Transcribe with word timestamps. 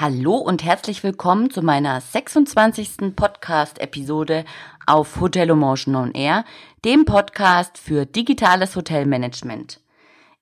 Hallo 0.00 0.36
und 0.36 0.62
herzlich 0.62 1.02
willkommen 1.02 1.50
zu 1.50 1.60
meiner 1.60 2.00
26. 2.00 3.16
Podcast-Episode 3.16 4.44
auf 4.86 5.20
Hotel 5.20 5.50
Emotion 5.50 5.96
On 5.96 6.12
Air, 6.12 6.44
dem 6.84 7.04
Podcast 7.04 7.78
für 7.78 8.06
digitales 8.06 8.76
Hotelmanagement. 8.76 9.80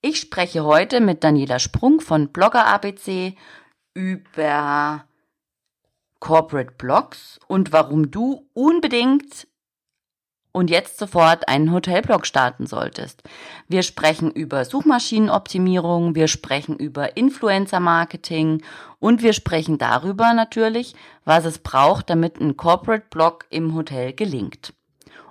Ich 0.03 0.21
spreche 0.21 0.63
heute 0.63 1.01
mit 1.01 1.25
Daniela 1.25 1.59
Sprung 1.59 2.03
von 2.03 2.29
Blogger 2.33 2.67
ABC 2.67 3.35
über 3.95 5.07
Corporate 6.21 6.73
Blogs 6.73 7.41
und 7.49 7.73
warum 7.73 8.11
du 8.11 8.51
unbedingt 8.53 9.49
und 10.57 10.71
jetzt 10.71 10.97
sofort 10.99 11.49
einen 11.49 11.71
Hotelblog 11.71 12.25
starten 12.25 12.67
solltest. 12.67 13.23
Wir 13.69 13.83
sprechen 13.83 14.31
über 14.31 14.65
Suchmaschinenoptimierung, 14.65 16.15
wir 16.15 16.29
sprechen 16.29 16.79
über 16.79 17.15
Influencer-Marketing 17.15 18.63
und 18.99 19.23
wir 19.23 19.35
sprechen 19.35 19.77
darüber 19.77 20.33
natürlich, 20.33 20.95
was 21.27 21.45
es 21.45 21.59
braucht, 21.59 22.09
damit 22.09 22.41
ein 22.41 22.57
Corporate 22.57 23.05
Blog 23.11 23.45
im 23.51 23.75
Hotel 23.75 24.15
gelingt. 24.15 24.73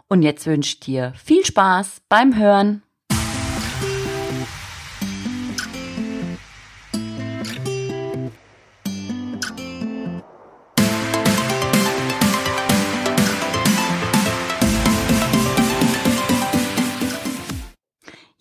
Und 0.08 0.22
jetzt 0.22 0.46
wünsche 0.46 0.76
ich 0.76 0.80
dir 0.80 1.12
viel 1.16 1.44
Spaß 1.44 2.04
beim 2.08 2.38
Hören. 2.38 2.84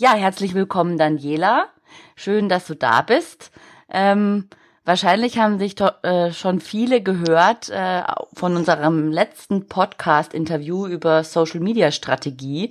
Ja, 0.05 0.13
herzlich 0.13 0.53
willkommen, 0.53 0.99
Daniela. 0.99 1.71
Schön, 2.15 2.51
dass 2.51 2.67
du 2.67 2.77
da 2.77 3.01
bist. 3.01 3.51
Ähm, 3.89 4.51
wahrscheinlich 4.85 5.39
haben 5.39 5.59
sich 5.59 5.77
äh, 5.81 6.31
schon 6.31 6.61
viele 6.61 7.01
gehört 7.01 7.71
äh, 7.71 8.03
von 8.35 8.55
unserem 8.55 9.11
letzten 9.11 9.67
Podcast-Interview 9.67 10.87
über 10.87 11.25
Social-Media-Strategie. 11.25 12.71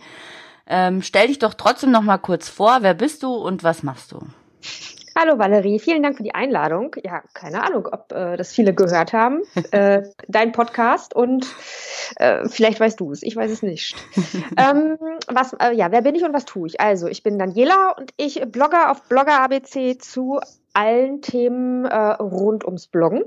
Ähm, 0.67 1.01
stell 1.01 1.25
dich 1.25 1.39
doch 1.39 1.55
trotzdem 1.55 1.89
noch 1.89 2.03
mal 2.03 2.19
kurz 2.19 2.49
vor. 2.49 2.77
Wer 2.81 2.93
bist 2.93 3.23
du 3.23 3.33
und 3.33 3.63
was 3.63 3.81
machst 3.81 4.11
du? 4.11 4.19
Hallo 5.15 5.37
Valerie, 5.37 5.77
vielen 5.77 6.01
Dank 6.01 6.17
für 6.17 6.23
die 6.23 6.33
Einladung. 6.33 6.95
Ja, 7.03 7.21
keine 7.33 7.63
Ahnung, 7.63 7.87
ob 7.91 8.11
äh, 8.11 8.35
das 8.35 8.51
viele 8.51 8.73
gehört 8.73 9.13
haben. 9.13 9.43
äh, 9.71 10.01
dein 10.27 10.51
Podcast 10.53 11.15
und 11.15 11.45
äh, 12.15 12.47
vielleicht 12.49 12.79
weißt 12.79 12.99
du 12.99 13.11
es, 13.11 13.21
ich 13.21 13.35
weiß 13.35 13.51
es 13.51 13.61
nicht. 13.61 13.95
ähm, 14.57 14.97
was, 15.27 15.53
äh, 15.53 15.73
ja, 15.73 15.91
wer 15.91 16.01
bin 16.01 16.15
ich 16.15 16.23
und 16.23 16.33
was 16.33 16.45
tue 16.45 16.67
ich? 16.67 16.81
Also, 16.81 17.07
ich 17.07 17.21
bin 17.21 17.37
Daniela 17.37 17.91
und 17.97 18.11
ich 18.17 18.41
blogge 18.47 18.89
auf 18.89 19.03
Blogger 19.03 19.41
ABC 19.41 19.99
zu 19.99 20.39
allen 20.73 21.21
Themen 21.21 21.85
äh, 21.85 21.95
rund 21.95 22.65
ums 22.65 22.87
Bloggen 22.87 23.23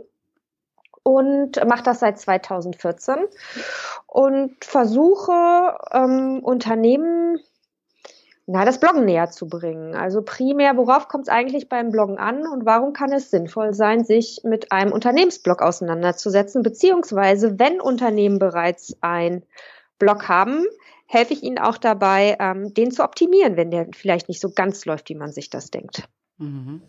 und 1.04 1.64
mache 1.68 1.84
das 1.84 2.00
seit 2.00 2.18
2014 2.18 3.14
und 4.08 4.64
versuche 4.64 5.78
ähm, 5.92 6.40
Unternehmen 6.42 7.38
na, 8.46 8.64
das 8.64 8.78
Bloggen 8.78 9.04
näher 9.04 9.30
zu 9.30 9.48
bringen. 9.48 9.96
Also 9.96 10.22
primär, 10.22 10.76
worauf 10.76 11.08
kommt 11.08 11.26
es 11.26 11.32
eigentlich 11.32 11.68
beim 11.68 11.90
Bloggen 11.90 12.16
an 12.16 12.46
und 12.46 12.64
warum 12.64 12.92
kann 12.92 13.12
es 13.12 13.30
sinnvoll 13.30 13.74
sein, 13.74 14.04
sich 14.04 14.40
mit 14.44 14.70
einem 14.70 14.92
Unternehmensblog 14.92 15.60
auseinanderzusetzen, 15.60 16.62
beziehungsweise 16.62 17.58
wenn 17.58 17.80
Unternehmen 17.80 18.38
bereits 18.38 18.96
ein 19.00 19.42
Blog 19.98 20.28
haben, 20.28 20.64
helfe 21.06 21.32
ich 21.32 21.42
ihnen 21.42 21.58
auch 21.58 21.76
dabei, 21.76 22.36
ähm, 22.38 22.72
den 22.72 22.92
zu 22.92 23.02
optimieren, 23.02 23.56
wenn 23.56 23.72
der 23.72 23.88
vielleicht 23.92 24.28
nicht 24.28 24.40
so 24.40 24.50
ganz 24.50 24.84
läuft, 24.84 25.08
wie 25.08 25.14
man 25.16 25.32
sich 25.32 25.50
das 25.50 25.70
denkt. 25.70 26.04
Mhm. 26.38 26.82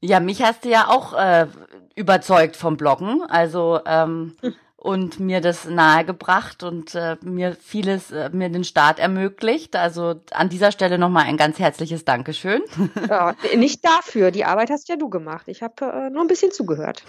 Ja, 0.00 0.18
mich 0.18 0.42
hast 0.42 0.64
du 0.64 0.70
ja 0.70 0.88
auch 0.88 1.14
äh, 1.14 1.46
überzeugt 1.94 2.56
vom 2.56 2.76
Bloggen. 2.76 3.22
Also 3.22 3.80
ähm, 3.86 4.36
hm 4.40 4.54
und 4.80 5.18
mir 5.18 5.40
das 5.40 5.64
nahegebracht 5.64 6.62
und 6.62 6.94
äh, 6.94 7.16
mir 7.22 7.56
vieles, 7.56 8.12
äh, 8.12 8.30
mir 8.32 8.48
den 8.48 8.62
Start 8.62 9.00
ermöglicht. 9.00 9.74
Also 9.74 10.20
an 10.30 10.48
dieser 10.48 10.70
Stelle 10.70 10.98
nochmal 10.98 11.24
ein 11.24 11.36
ganz 11.36 11.58
herzliches 11.58 12.04
Dankeschön. 12.04 12.62
Ja, 13.08 13.34
nicht 13.56 13.84
dafür, 13.84 14.30
die 14.30 14.44
Arbeit 14.44 14.70
hast 14.70 14.88
ja 14.88 14.94
du 14.94 15.08
gemacht. 15.08 15.48
Ich 15.48 15.62
habe 15.62 15.84
äh, 15.84 16.10
nur 16.10 16.22
ein 16.22 16.28
bisschen 16.28 16.52
zugehört. 16.52 17.02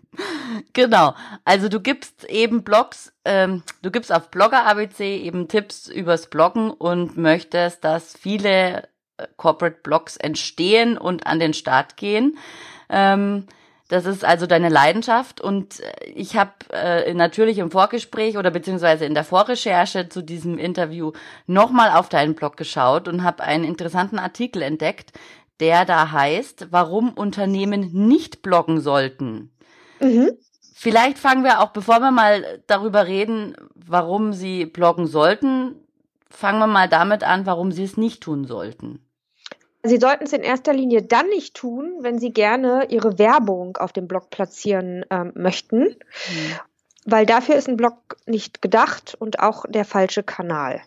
genau, 0.72 1.14
also 1.44 1.68
du 1.68 1.80
gibst 1.80 2.24
eben 2.24 2.62
Blogs, 2.64 3.12
ähm, 3.26 3.62
du 3.82 3.90
gibst 3.90 4.10
auf 4.10 4.30
Blogger 4.30 4.64
ABC 4.66 5.18
eben 5.18 5.48
Tipps 5.48 5.88
übers 5.88 6.28
Bloggen 6.28 6.70
und 6.70 7.18
möchtest, 7.18 7.84
dass 7.84 8.16
viele 8.16 8.84
äh, 9.18 9.26
Corporate 9.36 9.80
Blogs 9.82 10.16
entstehen 10.16 10.96
und 10.96 11.26
an 11.26 11.40
den 11.40 11.52
Start 11.52 11.98
gehen. 11.98 12.38
Ähm, 12.88 13.46
das 13.92 14.06
ist 14.06 14.24
also 14.24 14.46
deine 14.46 14.70
Leidenschaft 14.70 15.42
und 15.42 15.80
äh, 15.80 16.10
ich 16.14 16.34
habe 16.38 16.52
äh, 16.72 17.12
natürlich 17.12 17.58
im 17.58 17.70
Vorgespräch 17.70 18.38
oder 18.38 18.50
beziehungsweise 18.50 19.04
in 19.04 19.12
der 19.12 19.22
Vorrecherche 19.22 20.08
zu 20.08 20.22
diesem 20.22 20.56
Interview 20.56 21.12
nochmal 21.46 21.90
auf 21.90 22.08
deinen 22.08 22.34
Blog 22.34 22.56
geschaut 22.56 23.06
und 23.06 23.22
habe 23.22 23.42
einen 23.42 23.64
interessanten 23.64 24.18
Artikel 24.18 24.62
entdeckt, 24.62 25.12
der 25.60 25.84
da 25.84 26.10
heißt, 26.10 26.68
warum 26.70 27.10
Unternehmen 27.10 27.90
nicht 27.92 28.40
bloggen 28.40 28.80
sollten. 28.80 29.52
Mhm. 30.00 30.38
Vielleicht 30.74 31.18
fangen 31.18 31.44
wir 31.44 31.60
auch, 31.60 31.68
bevor 31.68 32.00
wir 32.00 32.12
mal 32.12 32.62
darüber 32.66 33.06
reden, 33.06 33.54
warum 33.74 34.32
sie 34.32 34.64
bloggen 34.64 35.06
sollten, 35.06 35.74
fangen 36.30 36.60
wir 36.60 36.66
mal 36.66 36.88
damit 36.88 37.24
an, 37.24 37.44
warum 37.44 37.72
sie 37.72 37.84
es 37.84 37.98
nicht 37.98 38.22
tun 38.22 38.46
sollten. 38.46 39.06
Sie 39.82 39.98
sollten 39.98 40.24
es 40.24 40.32
in 40.32 40.42
erster 40.42 40.72
Linie 40.72 41.02
dann 41.02 41.28
nicht 41.28 41.54
tun, 41.54 41.96
wenn 42.00 42.18
Sie 42.18 42.32
gerne 42.32 42.86
Ihre 42.88 43.18
Werbung 43.18 43.76
auf 43.76 43.92
dem 43.92 44.06
Blog 44.06 44.30
platzieren 44.30 45.04
ähm, 45.10 45.32
möchten, 45.34 45.80
mhm. 45.80 45.96
weil 47.04 47.26
dafür 47.26 47.56
ist 47.56 47.68
ein 47.68 47.76
Blog 47.76 48.16
nicht 48.26 48.62
gedacht 48.62 49.16
und 49.18 49.40
auch 49.40 49.64
der 49.68 49.84
falsche 49.84 50.22
Kanal. 50.22 50.82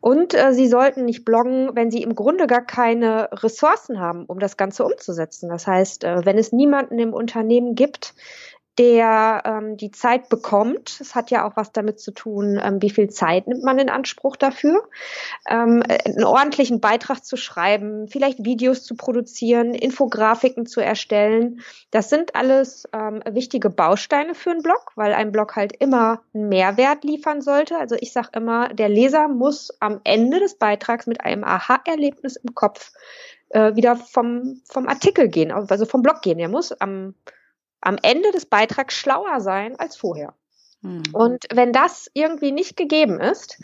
Und 0.00 0.34
äh, 0.34 0.52
Sie 0.52 0.68
sollten 0.68 1.04
nicht 1.04 1.24
bloggen, 1.24 1.70
wenn 1.74 1.90
Sie 1.90 2.02
im 2.02 2.14
Grunde 2.14 2.46
gar 2.46 2.64
keine 2.64 3.28
Ressourcen 3.32 4.00
haben, 4.00 4.24
um 4.24 4.38
das 4.38 4.56
Ganze 4.56 4.84
umzusetzen. 4.84 5.48
Das 5.48 5.66
heißt, 5.66 6.04
äh, 6.04 6.24
wenn 6.24 6.38
es 6.38 6.52
niemanden 6.52 6.98
im 6.98 7.12
Unternehmen 7.12 7.74
gibt, 7.74 8.14
der 8.78 9.42
ähm, 9.46 9.76
die 9.76 9.90
Zeit 9.90 10.28
bekommt. 10.28 10.98
Es 11.00 11.14
hat 11.14 11.30
ja 11.30 11.46
auch 11.46 11.56
was 11.56 11.72
damit 11.72 11.98
zu 11.98 12.10
tun, 12.10 12.60
ähm, 12.62 12.82
wie 12.82 12.90
viel 12.90 13.08
Zeit 13.08 13.46
nimmt 13.46 13.62
man 13.62 13.78
in 13.78 13.88
Anspruch 13.88 14.36
dafür, 14.36 14.88
ähm, 15.48 15.82
einen 16.04 16.24
ordentlichen 16.24 16.80
Beitrag 16.80 17.24
zu 17.24 17.36
schreiben, 17.36 18.08
vielleicht 18.08 18.44
Videos 18.44 18.84
zu 18.84 18.94
produzieren, 18.94 19.72
Infografiken 19.74 20.66
zu 20.66 20.80
erstellen. 20.80 21.60
Das 21.90 22.10
sind 22.10 22.34
alles 22.34 22.86
ähm, 22.92 23.22
wichtige 23.30 23.70
Bausteine 23.70 24.34
für 24.34 24.50
einen 24.50 24.62
Blog, 24.62 24.92
weil 24.94 25.14
ein 25.14 25.32
Blog 25.32 25.56
halt 25.56 25.74
immer 25.78 26.20
einen 26.34 26.48
Mehrwert 26.48 27.02
liefern 27.02 27.40
sollte. 27.40 27.78
Also 27.78 27.96
ich 27.98 28.12
sage 28.12 28.30
immer, 28.34 28.68
der 28.68 28.90
Leser 28.90 29.28
muss 29.28 29.74
am 29.80 30.00
Ende 30.04 30.38
des 30.38 30.56
Beitrags 30.56 31.06
mit 31.06 31.22
einem 31.22 31.44
Aha-Erlebnis 31.44 32.36
im 32.36 32.54
Kopf 32.54 32.92
äh, 33.50 33.74
wieder 33.74 33.96
vom, 33.96 34.60
vom 34.68 34.86
Artikel 34.86 35.28
gehen, 35.28 35.50
also 35.50 35.86
vom 35.86 36.02
Blog 36.02 36.20
gehen. 36.20 36.38
Er 36.38 36.48
muss 36.48 36.72
am 36.72 37.14
am 37.80 37.98
Ende 38.02 38.30
des 38.32 38.46
Beitrags 38.46 38.94
schlauer 38.94 39.40
sein 39.40 39.78
als 39.78 39.96
vorher. 39.96 40.34
Mhm. 40.82 41.02
Und 41.12 41.46
wenn 41.52 41.72
das 41.72 42.10
irgendwie 42.14 42.52
nicht 42.52 42.76
gegeben 42.76 43.20
ist, 43.20 43.58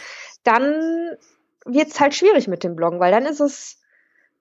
dann 0.45 1.17
wird 1.65 1.89
es 1.89 2.01
halt 2.01 2.15
schwierig 2.15 2.49
mit 2.49 2.65
dem 2.65 2.77
Bloggen, 2.77 3.01
weil 3.01 3.13
dann 3.13 3.27
ist 3.27 3.41
es, 3.41 3.79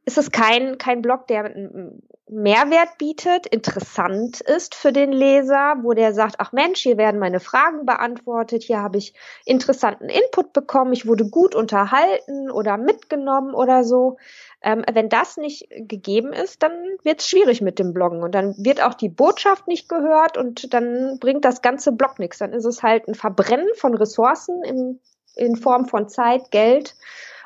ist 0.06 0.18
es 0.18 0.32
kein, 0.32 0.78
kein 0.78 1.02
Blog, 1.02 1.28
der 1.28 1.46
einen 1.46 2.02
Mehrwert 2.28 2.98
bietet, 2.98 3.46
interessant 3.46 4.40
ist 4.40 4.74
für 4.74 4.94
den 4.94 5.12
Leser, 5.12 5.76
wo 5.82 5.94
der 5.94 6.14
sagt, 6.14 6.36
ach 6.40 6.53
Mensch, 6.53 6.80
hier 6.80 6.98
werden 6.98 7.20
meine 7.20 7.42
Fragen 7.42 7.86
beantwortet, 7.86 8.64
hier 8.64 8.80
habe 8.80 8.98
ich 8.98 9.14
interessanten 9.46 10.08
Input 10.08 10.53
bekommen, 10.53 10.94
ich 10.94 11.06
wurde 11.06 11.30
gut 11.30 11.56
unterhalten 11.56 12.50
oder 12.50 12.78
mitgenommen 12.78 13.53
oder 13.53 13.84
so. 13.84 14.18
Ähm, 14.63 14.83
wenn 14.91 15.09
das 15.09 15.38
nicht 15.38 15.67
gegeben 15.72 16.33
ist, 16.33 16.61
dann 16.61 16.72
wird 17.03 17.22
es 17.22 17.27
schwierig 17.27 17.61
mit 17.61 17.79
dem 17.79 17.94
Bloggen 17.94 18.22
und 18.22 18.35
dann 18.35 18.53
wird 18.57 18.81
auch 18.81 18.94
die 18.94 19.09
Botschaft 19.09 19.67
nicht 19.67 19.89
gehört 19.89 20.38
und 20.38 20.73
dann 20.73 21.17
bringt 21.19 21.46
das 21.46 21.61
ganze 21.63 21.91
Blog 21.91 22.19
nichts. 22.19 22.37
Dann 22.37 22.53
ist 22.53 22.66
es 22.66 22.84
halt 22.84 23.08
ein 23.08 23.16
Verbrennen 23.16 23.69
von 23.75 23.96
Ressourcen 23.96 24.63
in, 24.63 24.99
in 25.35 25.55
Form 25.55 25.87
von 25.87 26.09
Zeit, 26.09 26.52
Geld 26.52 26.96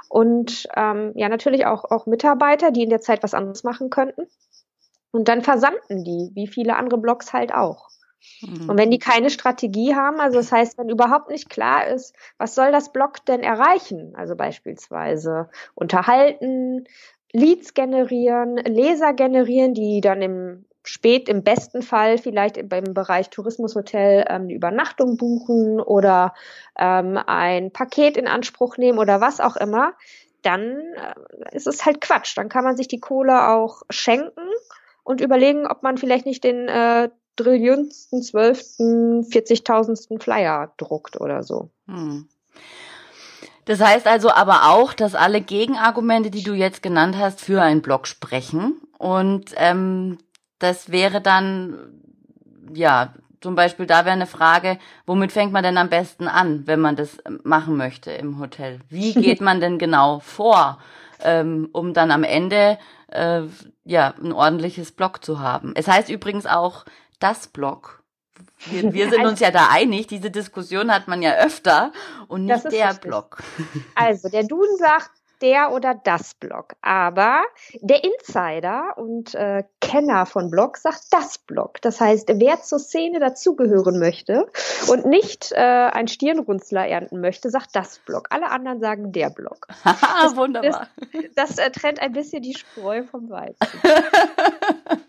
und 0.09 0.67
ähm, 0.75 1.13
ja 1.15 1.29
natürlich 1.29 1.65
auch, 1.65 1.85
auch 1.85 2.05
Mitarbeiter, 2.05 2.71
die 2.71 2.83
in 2.83 2.89
der 2.89 3.01
Zeit 3.01 3.23
was 3.23 3.33
anderes 3.33 3.63
machen 3.63 3.89
könnten. 3.89 4.27
Und 5.11 5.29
dann 5.29 5.41
versanden 5.41 6.03
die, 6.03 6.31
wie 6.33 6.47
viele 6.47 6.75
andere 6.75 6.97
Blogs 6.97 7.31
halt 7.31 7.53
auch. 7.53 7.87
Mhm. 8.41 8.69
Und 8.69 8.77
wenn 8.77 8.91
die 8.91 8.99
keine 8.99 9.29
Strategie 9.29 9.95
haben, 9.95 10.19
also 10.19 10.37
das 10.37 10.51
heißt, 10.51 10.77
wenn 10.77 10.89
überhaupt 10.89 11.29
nicht 11.29 11.49
klar 11.49 11.87
ist, 11.87 12.15
was 12.37 12.55
soll 12.55 12.71
das 12.71 12.91
Blog 12.91 13.25
denn 13.25 13.41
erreichen? 13.41 14.13
Also 14.15 14.35
beispielsweise 14.35 15.49
unterhalten, 15.73 16.85
Leads 17.31 17.73
generieren, 17.73 18.57
Leser 18.57 19.13
generieren, 19.13 19.73
die 19.73 20.01
dann 20.01 20.21
im 20.21 20.65
spät 20.87 21.27
im 21.29 21.43
besten 21.43 21.81
Fall 21.81 22.17
vielleicht 22.17 22.69
beim 22.69 22.93
Bereich 22.93 23.29
Tourismushotel 23.29 24.25
ähm, 24.29 24.43
eine 24.43 24.53
Übernachtung 24.53 25.17
buchen 25.17 25.81
oder 25.81 26.33
ähm, 26.77 27.19
ein 27.25 27.71
Paket 27.71 28.17
in 28.17 28.27
Anspruch 28.27 28.77
nehmen 28.77 28.99
oder 28.99 29.19
was 29.19 29.39
auch 29.39 29.55
immer, 29.55 29.93
dann 30.43 30.77
äh, 30.95 31.55
ist 31.55 31.67
es 31.67 31.85
halt 31.85 32.01
Quatsch. 32.01 32.37
Dann 32.37 32.49
kann 32.49 32.63
man 32.63 32.77
sich 32.77 32.87
die 32.87 32.99
Kohle 32.99 33.49
auch 33.49 33.81
schenken 33.89 34.47
und 35.03 35.21
überlegen, 35.21 35.67
ob 35.67 35.83
man 35.83 35.97
vielleicht 35.97 36.25
nicht 36.25 36.43
den 36.43 36.67
äh, 36.67 37.09
trillionsten, 37.35 38.21
zwölften, 38.21 39.23
vierzigtausendsten 39.23 40.19
Flyer 40.19 40.73
druckt 40.77 41.19
oder 41.19 41.43
so. 41.43 41.69
Hm. 41.87 42.27
Das 43.65 43.81
heißt 43.81 44.07
also 44.07 44.29
aber 44.31 44.69
auch, 44.69 44.93
dass 44.93 45.15
alle 45.15 45.41
Gegenargumente, 45.41 46.29
die 46.29 46.43
du 46.43 46.53
jetzt 46.53 46.83
genannt 46.83 47.17
hast, 47.17 47.41
für 47.41 47.61
einen 47.61 47.81
Blog 47.81 48.07
sprechen. 48.07 48.79
Und 48.97 49.53
ähm, 49.57 50.19
das 50.59 50.91
wäre 50.91 51.19
dann, 51.19 51.77
ja, 52.73 53.13
zum 53.41 53.55
Beispiel 53.55 53.85
da 53.85 54.05
wäre 54.05 54.13
eine 54.13 54.27
Frage, 54.27 54.77
womit 55.05 55.31
fängt 55.31 55.51
man 55.51 55.63
denn 55.63 55.77
am 55.77 55.89
besten 55.89 56.27
an, 56.27 56.65
wenn 56.65 56.79
man 56.79 56.95
das 56.95 57.17
machen 57.43 57.75
möchte 57.75 58.11
im 58.11 58.39
Hotel? 58.39 58.79
Wie 58.89 59.13
geht 59.21 59.41
man 59.41 59.59
denn 59.59 59.77
genau 59.79 60.19
vor, 60.19 60.77
ähm, 61.23 61.69
um 61.71 61.93
dann 61.93 62.11
am 62.11 62.23
Ende 62.23 62.77
äh, 63.07 63.41
ja 63.83 64.13
ein 64.21 64.31
ordentliches 64.31 64.91
Blog 64.91 65.23
zu 65.25 65.39
haben? 65.39 65.73
Es 65.75 65.87
heißt 65.87 66.09
übrigens 66.09 66.45
auch 66.45 66.85
das 67.19 67.47
Blog. 67.47 68.03
Wir, 68.67 68.93
wir 68.93 69.09
sind 69.09 69.25
uns 69.25 69.39
ja 69.39 69.51
da 69.51 69.69
einig, 69.71 70.07
diese 70.07 70.31
Diskussion 70.31 70.91
hat 70.93 71.07
man 71.07 71.21
ja 71.21 71.35
öfter 71.35 71.91
und 72.27 72.45
nicht 72.45 72.65
der 72.65 72.89
richtig. 72.89 73.01
Blog. 73.01 73.37
Also 73.95 74.29
der 74.29 74.43
Duden 74.43 74.77
sagt, 74.77 75.11
der 75.41 75.71
oder 75.71 75.95
das 75.95 76.33
Blog. 76.33 76.75
Aber 76.81 77.43
der 77.81 78.03
Insider 78.03 78.97
und 78.97 79.35
äh, 79.35 79.63
Kenner 79.81 80.25
von 80.25 80.49
Blogs 80.49 80.81
sagt 80.81 81.03
das 81.11 81.37
Blog. 81.37 81.81
Das 81.81 81.99
heißt, 81.99 82.29
wer 82.35 82.61
zur 82.61 82.79
Szene 82.79 83.19
dazugehören 83.19 83.99
möchte 83.99 84.47
und 84.87 85.05
nicht 85.05 85.51
äh, 85.51 85.59
ein 85.59 86.07
Stirnrunzler 86.07 86.87
ernten 86.87 87.21
möchte, 87.21 87.49
sagt 87.49 87.75
das 87.75 87.99
Blog. 87.99 88.27
Alle 88.29 88.49
anderen 88.49 88.79
sagen 88.79 89.11
der 89.11 89.29
Blog. 89.29 89.67
das, 89.83 90.35
Wunderbar. 90.35 90.87
Das, 91.35 91.57
das 91.57 91.57
äh, 91.57 91.71
trennt 91.71 92.01
ein 92.01 92.13
bisschen 92.13 92.41
die 92.41 92.55
Spreu 92.55 93.03
vom 93.03 93.29
Weizen. 93.29 93.67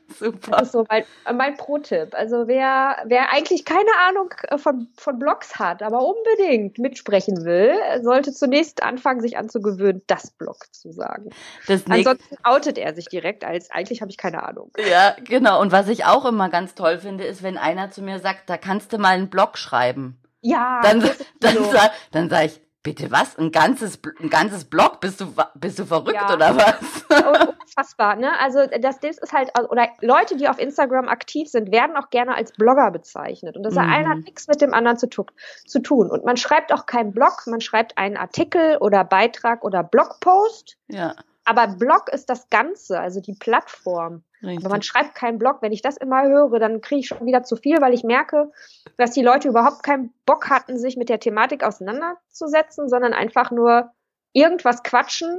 Super. 0.18 0.50
Das 0.52 0.62
ist 0.62 0.72
so 0.72 0.86
mein, 0.88 1.04
mein 1.34 1.56
Pro-Tipp. 1.56 2.14
Also 2.14 2.46
wer, 2.46 2.96
wer 3.06 3.32
eigentlich 3.32 3.64
keine 3.64 3.90
Ahnung 4.08 4.32
äh, 4.48 4.58
von, 4.58 4.88
von 4.96 5.18
Blogs 5.18 5.58
hat, 5.58 5.82
aber 5.82 6.00
unbedingt 6.04 6.78
mitsprechen 6.78 7.44
will, 7.44 7.74
sollte 8.02 8.32
zunächst 8.32 8.82
anfangen, 8.82 9.20
sich 9.20 9.36
anzugewöhnen, 9.36 10.02
das 10.06 10.30
Blog 10.30 10.66
zu 10.72 10.92
sagen. 10.92 11.30
Das 11.66 11.82
Ansonsten 11.88 12.36
outet 12.44 12.78
er 12.78 12.94
sich 12.94 13.06
direkt 13.06 13.44
als, 13.44 13.70
eigentlich 13.70 14.00
habe 14.00 14.10
ich 14.10 14.16
keine 14.16 14.42
Ahnung. 14.42 14.70
Ja, 14.90 15.16
genau. 15.24 15.60
Und 15.60 15.72
was 15.72 15.88
ich 15.88 16.04
auch 16.04 16.24
immer 16.24 16.48
ganz 16.48 16.74
toll 16.74 16.98
finde, 16.98 17.24
ist, 17.24 17.42
wenn 17.42 17.58
einer 17.58 17.90
zu 17.90 18.02
mir 18.02 18.18
sagt, 18.20 18.48
da 18.48 18.56
kannst 18.56 18.92
du 18.92 18.98
mal 18.98 19.14
einen 19.14 19.30
Blog 19.30 19.58
schreiben. 19.58 20.18
Ja. 20.40 20.80
Dann, 20.82 21.00
dann, 21.40 21.54
so. 21.54 21.72
dann, 21.72 21.90
dann 22.12 22.30
sage 22.30 22.46
ich, 22.46 22.60
Bitte 22.86 23.10
was? 23.10 23.36
Ein 23.36 23.50
ganzes, 23.50 23.98
ein 24.20 24.30
ganzes 24.30 24.64
Blog? 24.64 25.00
Bist 25.00 25.20
du, 25.20 25.26
bist 25.56 25.76
du 25.80 25.84
verrückt 25.84 26.14
ja. 26.14 26.32
oder 26.32 26.56
was? 26.56 27.04
Unfassbar, 27.58 28.14
ne? 28.14 28.38
Also 28.38 28.60
das, 28.80 29.00
das 29.00 29.18
ist 29.18 29.32
halt, 29.32 29.50
oder 29.58 29.88
Leute, 30.02 30.36
die 30.36 30.48
auf 30.48 30.60
Instagram 30.60 31.08
aktiv 31.08 31.48
sind, 31.48 31.72
werden 31.72 31.96
auch 31.96 32.10
gerne 32.10 32.36
als 32.36 32.52
Blogger 32.52 32.92
bezeichnet. 32.92 33.56
Und 33.56 33.64
das 33.64 33.74
mhm. 33.74 33.80
eine 33.80 34.08
hat 34.10 34.18
nichts 34.18 34.46
mit 34.46 34.60
dem 34.60 34.72
anderen 34.72 34.98
zu, 34.98 35.08
zu 35.08 35.80
tun. 35.80 36.08
Und 36.08 36.24
man 36.24 36.36
schreibt 36.36 36.72
auch 36.72 36.86
keinen 36.86 37.10
Blog, 37.10 37.42
man 37.46 37.60
schreibt 37.60 37.98
einen 37.98 38.16
Artikel 38.16 38.76
oder 38.76 39.02
Beitrag 39.02 39.64
oder 39.64 39.82
Blogpost. 39.82 40.76
Ja. 40.86 41.16
Aber 41.46 41.68
Blog 41.68 42.08
ist 42.12 42.28
das 42.28 42.50
Ganze, 42.50 42.98
also 42.98 43.20
die 43.20 43.34
Plattform. 43.34 44.24
Richtig. 44.42 44.64
Aber 44.64 44.74
man 44.74 44.82
schreibt 44.82 45.14
keinen 45.14 45.38
Blog. 45.38 45.58
Wenn 45.62 45.72
ich 45.72 45.80
das 45.80 45.96
immer 45.96 46.24
höre, 46.24 46.58
dann 46.58 46.80
kriege 46.80 47.00
ich 47.00 47.06
schon 47.06 47.24
wieder 47.24 47.44
zu 47.44 47.54
viel, 47.54 47.80
weil 47.80 47.94
ich 47.94 48.02
merke, 48.02 48.50
dass 48.96 49.12
die 49.12 49.22
Leute 49.22 49.48
überhaupt 49.48 49.84
keinen 49.84 50.12
Bock 50.26 50.50
hatten, 50.50 50.76
sich 50.76 50.96
mit 50.96 51.08
der 51.08 51.20
Thematik 51.20 51.62
auseinanderzusetzen, 51.62 52.88
sondern 52.88 53.14
einfach 53.14 53.52
nur 53.52 53.92
irgendwas 54.32 54.82
quatschen 54.82 55.38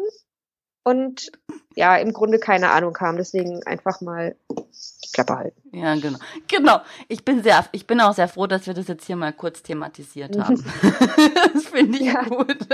und 0.84 1.30
ja, 1.76 1.98
im 1.98 2.14
Grunde 2.14 2.40
keine 2.40 2.72
Ahnung 2.72 2.98
haben. 3.00 3.18
Deswegen 3.18 3.62
einfach 3.64 4.00
mal 4.00 4.38
die 4.50 5.12
Klappe 5.12 5.36
halten. 5.36 5.62
Ja, 5.78 5.94
genau. 5.96 6.20
Genau. 6.48 6.82
Ich 7.10 7.26
bin 7.26 7.44
sehr, 7.44 7.66
ich 7.74 7.86
bin 7.86 8.00
auch 8.00 8.14
sehr 8.14 8.30
froh, 8.30 8.48
dass 8.48 8.66
wir 8.66 8.74
das 8.74 8.88
jetzt 8.88 9.06
hier 9.06 9.18
mal 9.18 9.34
kurz 9.34 9.62
thematisiert 9.62 10.40
haben. 10.40 10.56
das 11.54 11.66
finde 11.66 11.98
ich 11.98 12.06
ja. 12.06 12.24
gut. 12.24 12.66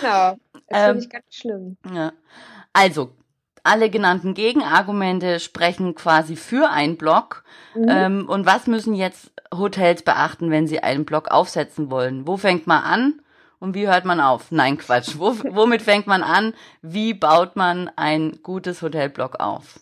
genau. 0.00 0.36
Das 0.68 0.80
ähm, 0.80 0.86
finde 0.86 1.02
ich 1.04 1.10
ganz 1.10 1.24
schlimm. 1.30 1.76
Ja. 1.92 2.12
Also, 2.72 3.12
alle 3.62 3.88
genannten 3.90 4.34
Gegenargumente 4.34 5.40
sprechen 5.40 5.94
quasi 5.94 6.36
für 6.36 6.70
einen 6.70 6.96
Blog. 6.96 7.44
Mhm. 7.74 7.86
Ähm, 7.88 8.28
und 8.28 8.46
was 8.46 8.66
müssen 8.66 8.94
jetzt 8.94 9.32
Hotels 9.52 10.02
beachten, 10.02 10.50
wenn 10.50 10.66
sie 10.66 10.80
einen 10.80 11.04
Blog 11.04 11.28
aufsetzen 11.30 11.90
wollen? 11.90 12.26
Wo 12.26 12.36
fängt 12.36 12.66
man 12.66 12.82
an 12.82 13.20
und 13.60 13.74
wie 13.74 13.88
hört 13.88 14.04
man 14.04 14.20
auf? 14.20 14.50
Nein, 14.50 14.76
Quatsch. 14.76 15.14
Wo, 15.18 15.34
womit 15.50 15.82
fängt 15.82 16.06
man 16.06 16.22
an? 16.22 16.52
Wie 16.82 17.14
baut 17.14 17.56
man 17.56 17.90
ein 17.96 18.40
gutes 18.42 18.82
Hotelblog 18.82 19.40
auf? 19.40 19.80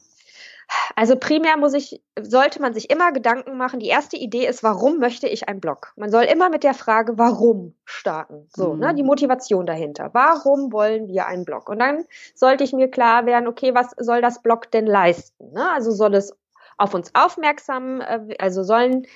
Also 0.97 1.17
primär 1.17 1.57
muss 1.57 1.75
ich, 1.75 2.03
sollte 2.21 2.61
man 2.61 2.75
sich 2.75 2.91
immer 2.91 3.13
Gedanken 3.13 3.57
machen. 3.57 3.81
Die 3.81 3.89
erste 3.89 4.17
Idee 4.17 4.47
ist, 4.47 4.63
warum 4.63 4.99
möchte 4.99 5.27
ich 5.27 5.49
einen 5.49 5.61
Blog? 5.61 5.93
Man 5.97 6.11
soll 6.11 6.25
immer 6.25 6.49
mit 6.49 6.65
der 6.65 6.75
Frage, 6.75 7.19
warum 7.19 7.75
starten. 7.85 8.49
So, 8.55 8.75
mhm. 8.75 8.81
ne, 8.81 8.95
die 8.95 9.03
Motivation 9.03 9.67
dahinter. 9.67 10.11
Warum 10.13 10.73
wollen 10.73 11.09
wir 11.09 11.27
einen 11.27 11.45
Blog? 11.45 11.69
Und 11.69 11.79
dann 11.79 12.05
sollte 12.35 12.65
ich 12.65 12.73
mir 12.73 12.89
klar 12.89 13.27
werden, 13.27 13.49
okay, 13.49 13.75
was 13.75 13.95
soll 13.99 14.21
das 14.21 14.43
Blog 14.43 14.71
denn 14.71 14.87
leisten? 14.87 15.53
Ne? 15.53 15.71
Also 15.71 15.91
soll 15.91 16.15
es 16.15 16.37
auf 16.79 16.95
uns 16.95 17.15
aufmerksam, 17.15 18.01
äh, 18.01 18.37
also 18.39 18.63
sollen 18.63 19.07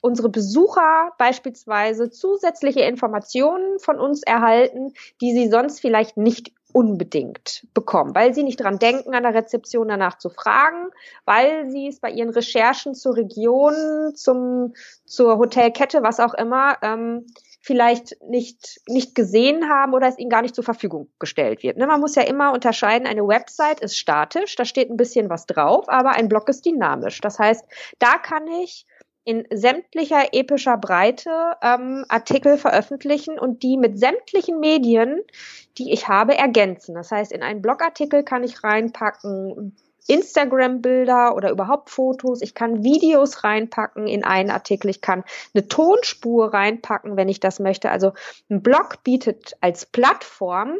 unsere 0.00 0.28
Besucher 0.28 1.12
beispielsweise 1.18 2.10
zusätzliche 2.10 2.80
Informationen 2.80 3.78
von 3.80 3.98
uns 3.98 4.22
erhalten, 4.22 4.92
die 5.20 5.32
sie 5.32 5.48
sonst 5.50 5.80
vielleicht 5.80 6.16
nicht 6.16 6.52
unbedingt 6.72 7.66
bekommen, 7.74 8.14
weil 8.14 8.34
sie 8.34 8.42
nicht 8.42 8.60
dran 8.60 8.78
denken, 8.78 9.14
an 9.14 9.22
der 9.22 9.34
Rezeption 9.34 9.88
danach 9.88 10.18
zu 10.18 10.28
fragen, 10.30 10.90
weil 11.24 11.70
sie 11.70 11.88
es 11.88 12.00
bei 12.00 12.10
ihren 12.10 12.30
Recherchen 12.30 12.94
zur 12.94 13.16
Region, 13.16 14.14
zum, 14.14 14.74
zur 15.04 15.38
Hotelkette, 15.38 16.02
was 16.02 16.20
auch 16.20 16.34
immer, 16.34 16.76
ähm, 16.82 17.26
vielleicht 17.66 18.16
nicht, 18.22 18.80
nicht 18.86 19.16
gesehen 19.16 19.68
haben 19.68 19.92
oder 19.92 20.06
es 20.06 20.18
ihnen 20.18 20.30
gar 20.30 20.42
nicht 20.42 20.54
zur 20.54 20.62
Verfügung 20.62 21.08
gestellt 21.18 21.64
wird. 21.64 21.76
Ne, 21.76 21.86
man 21.88 22.00
muss 22.00 22.14
ja 22.14 22.22
immer 22.22 22.52
unterscheiden, 22.52 23.08
eine 23.08 23.26
Website 23.26 23.80
ist 23.80 23.96
statisch, 23.96 24.54
da 24.54 24.64
steht 24.64 24.88
ein 24.88 24.96
bisschen 24.96 25.28
was 25.28 25.46
drauf, 25.46 25.88
aber 25.88 26.10
ein 26.10 26.28
Blog 26.28 26.48
ist 26.48 26.64
dynamisch. 26.64 27.20
Das 27.20 27.40
heißt, 27.40 27.64
da 27.98 28.18
kann 28.18 28.46
ich 28.46 28.86
in 29.26 29.44
sämtlicher 29.52 30.32
epischer 30.32 30.78
Breite 30.78 31.56
ähm, 31.60 32.04
Artikel 32.08 32.56
veröffentlichen 32.56 33.40
und 33.40 33.64
die 33.64 33.76
mit 33.76 33.98
sämtlichen 33.98 34.60
Medien, 34.60 35.20
die 35.78 35.92
ich 35.92 36.06
habe, 36.06 36.38
ergänzen. 36.38 36.94
Das 36.94 37.10
heißt, 37.10 37.32
in 37.32 37.42
einen 37.42 37.60
Blogartikel 37.60 38.22
kann 38.22 38.44
ich 38.44 38.62
reinpacken 38.62 39.76
Instagram-Bilder 40.06 41.34
oder 41.34 41.50
überhaupt 41.50 41.90
Fotos. 41.90 42.40
Ich 42.40 42.54
kann 42.54 42.84
Videos 42.84 43.42
reinpacken 43.42 44.06
in 44.06 44.22
einen 44.22 44.50
Artikel. 44.50 44.90
Ich 44.90 45.00
kann 45.00 45.24
eine 45.52 45.66
Tonspur 45.66 46.54
reinpacken, 46.54 47.16
wenn 47.16 47.28
ich 47.28 47.40
das 47.40 47.58
möchte. 47.58 47.90
Also 47.90 48.12
ein 48.48 48.62
Blog 48.62 49.02
bietet 49.02 49.56
als 49.60 49.86
Plattform 49.86 50.76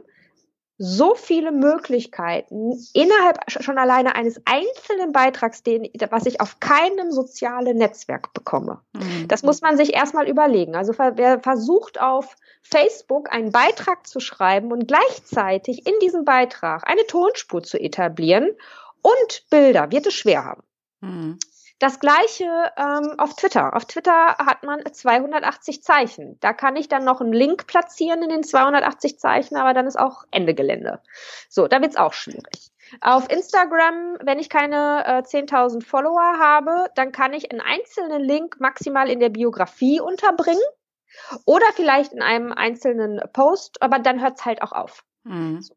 so 0.78 1.14
viele 1.14 1.52
Möglichkeiten 1.52 2.78
innerhalb 2.92 3.50
schon 3.50 3.78
alleine 3.78 4.14
eines 4.14 4.40
einzelnen 4.44 5.12
Beitrags, 5.12 5.62
den, 5.62 5.88
was 6.10 6.26
ich 6.26 6.40
auf 6.40 6.60
keinem 6.60 7.12
sozialen 7.12 7.78
Netzwerk 7.78 8.34
bekomme. 8.34 8.80
Mhm. 8.92 9.26
Das 9.28 9.42
muss 9.42 9.62
man 9.62 9.78
sich 9.78 9.94
erstmal 9.94 10.28
überlegen. 10.28 10.74
Also 10.74 10.92
wer 10.98 11.40
versucht 11.40 12.00
auf 12.00 12.36
Facebook 12.62 13.32
einen 13.32 13.52
Beitrag 13.52 14.06
zu 14.06 14.20
schreiben 14.20 14.70
und 14.70 14.86
gleichzeitig 14.86 15.86
in 15.86 15.94
diesem 16.02 16.24
Beitrag 16.24 16.86
eine 16.86 17.06
Tonspur 17.06 17.62
zu 17.62 17.78
etablieren 17.78 18.50
und 19.00 19.46
Bilder, 19.48 19.90
wird 19.90 20.06
es 20.06 20.14
schwer 20.14 20.44
haben. 20.44 20.62
Mhm. 21.00 21.38
Das 21.78 22.00
gleiche 22.00 22.72
ähm, 22.78 23.18
auf 23.18 23.36
Twitter. 23.36 23.76
Auf 23.76 23.84
Twitter 23.84 24.36
hat 24.38 24.62
man 24.62 24.80
280 24.90 25.82
Zeichen. 25.82 26.38
Da 26.40 26.54
kann 26.54 26.74
ich 26.74 26.88
dann 26.88 27.04
noch 27.04 27.20
einen 27.20 27.34
Link 27.34 27.66
platzieren 27.66 28.22
in 28.22 28.30
den 28.30 28.44
280 28.44 29.18
Zeichen, 29.18 29.56
aber 29.56 29.74
dann 29.74 29.86
ist 29.86 29.98
auch 29.98 30.24
Ende 30.30 30.54
Gelände. 30.54 31.02
So, 31.50 31.68
da 31.68 31.82
wird's 31.82 31.96
auch 31.96 32.14
schwierig. 32.14 32.72
Auf 33.02 33.30
Instagram, 33.30 34.16
wenn 34.22 34.38
ich 34.38 34.48
keine 34.48 35.04
äh, 35.06 35.22
10.000 35.22 35.84
Follower 35.84 36.38
habe, 36.38 36.86
dann 36.94 37.12
kann 37.12 37.34
ich 37.34 37.50
einen 37.50 37.60
einzelnen 37.60 38.22
Link 38.22 38.58
maximal 38.58 39.10
in 39.10 39.20
der 39.20 39.28
Biografie 39.28 40.00
unterbringen 40.00 40.62
oder 41.44 41.66
vielleicht 41.74 42.12
in 42.12 42.22
einem 42.22 42.52
einzelnen 42.52 43.20
Post, 43.32 43.82
aber 43.82 43.98
dann 43.98 44.22
hört's 44.22 44.44
halt 44.44 44.62
auch 44.62 44.72
auf. 44.72 45.04
Mhm. 45.24 45.60
So. 45.60 45.74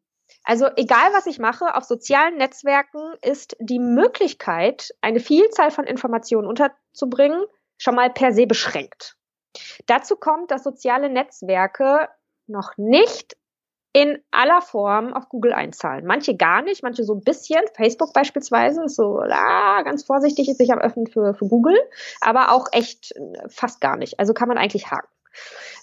Also 0.50 0.66
egal, 0.74 1.12
was 1.12 1.26
ich 1.26 1.38
mache, 1.38 1.76
auf 1.76 1.84
sozialen 1.84 2.36
Netzwerken 2.36 3.14
ist 3.22 3.56
die 3.60 3.78
Möglichkeit, 3.78 4.92
eine 5.00 5.20
Vielzahl 5.20 5.70
von 5.70 5.84
Informationen 5.84 6.48
unterzubringen, 6.48 7.44
schon 7.78 7.94
mal 7.94 8.10
per 8.10 8.32
se 8.32 8.48
beschränkt. 8.48 9.16
Dazu 9.86 10.16
kommt, 10.16 10.50
dass 10.50 10.64
soziale 10.64 11.08
Netzwerke 11.08 12.08
noch 12.48 12.76
nicht 12.76 13.36
in 13.92 14.18
aller 14.32 14.60
Form 14.60 15.12
auf 15.12 15.28
Google 15.28 15.52
einzahlen. 15.52 16.04
Manche 16.04 16.36
gar 16.36 16.62
nicht, 16.62 16.82
manche 16.82 17.04
so 17.04 17.14
ein 17.14 17.22
bisschen. 17.22 17.62
Facebook 17.76 18.12
beispielsweise 18.12 18.82
ist 18.82 18.96
so 18.96 19.20
ah, 19.20 19.82
ganz 19.82 20.02
vorsichtig 20.02 20.48
ist 20.48 20.58
sich 20.58 20.72
am 20.72 20.80
Öffnen 20.80 21.06
für, 21.06 21.32
für 21.34 21.46
Google, 21.46 21.78
aber 22.20 22.50
auch 22.50 22.66
echt 22.72 23.14
fast 23.46 23.80
gar 23.80 23.96
nicht. 23.96 24.18
Also 24.18 24.34
kann 24.34 24.48
man 24.48 24.58
eigentlich 24.58 24.90
haken. 24.90 25.06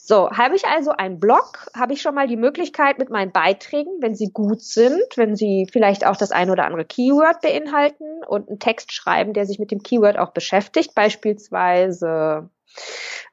So, 0.10 0.32
habe 0.32 0.56
ich 0.56 0.64
also 0.66 0.92
einen 0.92 1.20
Blog, 1.20 1.68
habe 1.76 1.92
ich 1.92 2.02
schon 2.02 2.16
mal 2.16 2.30
die 2.30 2.38
Möglichkeit 2.38 2.98
mit 2.98 3.10
meinen 3.10 3.34
Beiträgen, 3.34 3.92
wenn 4.00 4.16
sie 4.16 4.32
gut 4.32 4.62
sind, 4.62 5.04
wenn 5.18 5.36
sie 5.36 5.68
vielleicht 5.70 6.06
auch 6.06 6.16
das 6.16 6.32
ein 6.32 6.50
oder 6.50 6.64
andere 6.64 6.86
Keyword 6.86 7.42
beinhalten 7.42 8.24
und 8.26 8.48
einen 8.48 8.58
Text 8.58 8.94
schreiben, 8.94 9.34
der 9.34 9.46
sich 9.46 9.60
mit 9.60 9.70
dem 9.70 9.84
Keyword 9.84 10.18
auch 10.18 10.32
beschäftigt, 10.32 10.96
beispielsweise 10.96 12.50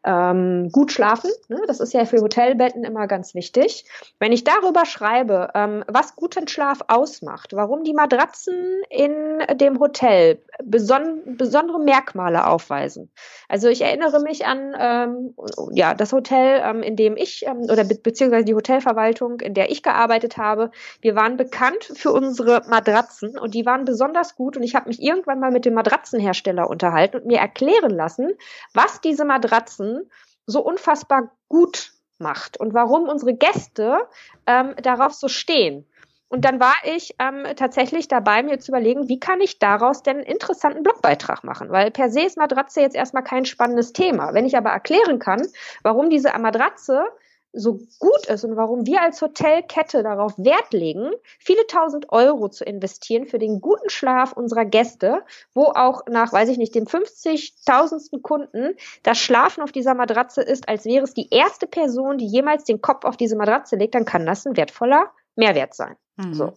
ähm, 0.04 0.70
gut 0.70 0.92
schlafen. 0.92 1.30
Ne? 1.48 1.60
Das 1.66 1.80
ist 1.80 1.94
ja 1.94 2.04
für 2.04 2.20
Hotelbetten 2.20 2.84
immer 2.84 3.06
ganz 3.06 3.34
wichtig. 3.34 3.84
Wenn 4.18 4.32
ich 4.32 4.44
darüber 4.44 4.84
schreibe, 4.84 5.50
ähm, 5.54 5.84
was 5.88 6.14
guten 6.16 6.46
Schlaf 6.46 6.80
ausmacht, 6.88 7.54
warum 7.54 7.84
die 7.84 7.94
Matratzen 7.94 8.82
in 8.90 9.38
dem 9.56 9.80
Hotel 9.80 10.42
beson 10.62 11.36
besondere 11.36 11.80
Merkmale 11.80 12.46
aufweisen. 12.46 13.10
Also 13.48 13.68
ich 13.68 13.82
erinnere 13.82 14.20
mich 14.20 14.46
an 14.46 14.74
ähm, 14.78 15.34
ja 15.72 15.94
das 15.94 16.12
Hotel, 16.12 16.62
ähm, 16.64 16.82
in 16.82 16.96
dem 16.96 17.16
ich 17.16 17.46
ähm, 17.46 17.62
oder 17.70 17.84
be 17.84 17.94
beziehungsweise 17.94 18.44
die 18.44 18.54
Hotelverwaltung, 18.54 19.40
in 19.40 19.54
der 19.54 19.70
ich 19.70 19.82
gearbeitet 19.82 20.36
habe. 20.36 20.70
Wir 21.00 21.16
waren 21.16 21.36
bekannt 21.36 21.90
für 21.94 22.12
unsere 22.12 22.62
Matratzen 22.68 23.38
und 23.38 23.54
die 23.54 23.64
waren 23.64 23.84
besonders 23.84 24.36
gut. 24.36 24.56
Und 24.56 24.62
ich 24.62 24.74
habe 24.74 24.88
mich 24.88 25.02
irgendwann 25.02 25.40
mal 25.40 25.50
mit 25.50 25.64
dem 25.64 25.74
Matratzenhersteller 25.74 26.68
unterhalten 26.68 27.16
und 27.16 27.26
mir 27.26 27.38
erklären 27.38 27.90
lassen, 27.90 28.32
was 28.74 29.00
diese 29.00 29.24
Matratzen 29.34 30.10
so 30.46 30.60
unfassbar 30.60 31.32
gut 31.48 31.92
macht 32.18 32.58
und 32.58 32.74
warum 32.74 33.08
unsere 33.08 33.34
Gäste 33.34 33.98
ähm, 34.46 34.74
darauf 34.82 35.12
so 35.12 35.28
stehen. 35.28 35.86
Und 36.28 36.44
dann 36.44 36.58
war 36.58 36.74
ich 36.84 37.14
ähm, 37.20 37.44
tatsächlich 37.54 38.08
dabei, 38.08 38.42
mir 38.42 38.58
zu 38.58 38.72
überlegen, 38.72 39.08
wie 39.08 39.20
kann 39.20 39.40
ich 39.40 39.58
daraus 39.58 40.02
denn 40.02 40.16
einen 40.16 40.26
interessanten 40.26 40.82
Blogbeitrag 40.82 41.44
machen? 41.44 41.70
Weil 41.70 41.90
per 41.90 42.10
se 42.10 42.22
ist 42.22 42.36
Matratze 42.36 42.80
jetzt 42.80 42.96
erstmal 42.96 43.22
kein 43.22 43.44
spannendes 43.44 43.92
Thema. 43.92 44.34
Wenn 44.34 44.46
ich 44.46 44.56
aber 44.56 44.70
erklären 44.70 45.18
kann, 45.18 45.46
warum 45.82 46.10
diese 46.10 46.36
Matratze 46.38 47.04
so 47.54 47.80
gut 47.98 48.26
ist 48.26 48.44
und 48.44 48.56
warum 48.56 48.86
wir 48.86 49.00
als 49.00 49.22
Hotelkette 49.22 50.02
darauf 50.02 50.36
Wert 50.36 50.72
legen, 50.72 51.10
viele 51.38 51.66
tausend 51.66 52.10
Euro 52.10 52.48
zu 52.48 52.64
investieren 52.64 53.26
für 53.26 53.38
den 53.38 53.60
guten 53.60 53.90
Schlaf 53.90 54.32
unserer 54.32 54.64
Gäste, 54.64 55.22
wo 55.54 55.64
auch 55.66 56.02
nach, 56.08 56.32
weiß 56.32 56.48
ich 56.48 56.58
nicht, 56.58 56.74
dem 56.74 56.84
50.000. 56.84 58.22
Kunden 58.22 58.74
das 59.02 59.18
Schlafen 59.18 59.62
auf 59.62 59.72
dieser 59.72 59.94
Matratze 59.94 60.42
ist, 60.42 60.68
als 60.68 60.84
wäre 60.84 61.04
es 61.04 61.14
die 61.14 61.28
erste 61.30 61.66
Person, 61.66 62.18
die 62.18 62.26
jemals 62.26 62.64
den 62.64 62.80
Kopf 62.80 63.04
auf 63.04 63.16
diese 63.16 63.36
Matratze 63.36 63.76
legt, 63.76 63.94
dann 63.94 64.04
kann 64.04 64.26
das 64.26 64.46
ein 64.46 64.56
wertvoller 64.56 65.10
Mehrwert 65.36 65.74
sein. 65.74 65.96
Mhm. 66.16 66.34
So. 66.34 66.52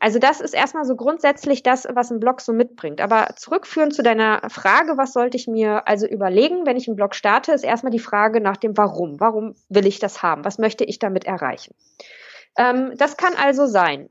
Also 0.00 0.18
das 0.18 0.40
ist 0.40 0.54
erstmal 0.54 0.84
so 0.84 0.96
grundsätzlich 0.96 1.62
das, 1.62 1.86
was 1.92 2.10
ein 2.10 2.20
Blog 2.20 2.40
so 2.40 2.52
mitbringt. 2.52 3.00
Aber 3.00 3.28
zurückführend 3.36 3.94
zu 3.94 4.02
deiner 4.02 4.48
Frage, 4.48 4.96
was 4.96 5.12
sollte 5.12 5.36
ich 5.36 5.46
mir 5.46 5.86
also 5.86 6.06
überlegen, 6.06 6.66
wenn 6.66 6.76
ich 6.76 6.88
einen 6.88 6.96
Blog 6.96 7.14
starte, 7.14 7.52
ist 7.52 7.64
erstmal 7.64 7.92
die 7.92 7.98
Frage 7.98 8.40
nach 8.40 8.56
dem 8.56 8.76
Warum. 8.76 9.20
Warum 9.20 9.54
will 9.68 9.86
ich 9.86 9.98
das 9.98 10.22
haben? 10.22 10.44
Was 10.44 10.58
möchte 10.58 10.84
ich 10.84 10.98
damit 10.98 11.24
erreichen? 11.24 11.74
Ähm, 12.56 12.92
das 12.96 13.16
kann 13.16 13.34
also 13.34 13.66
sein, 13.66 14.08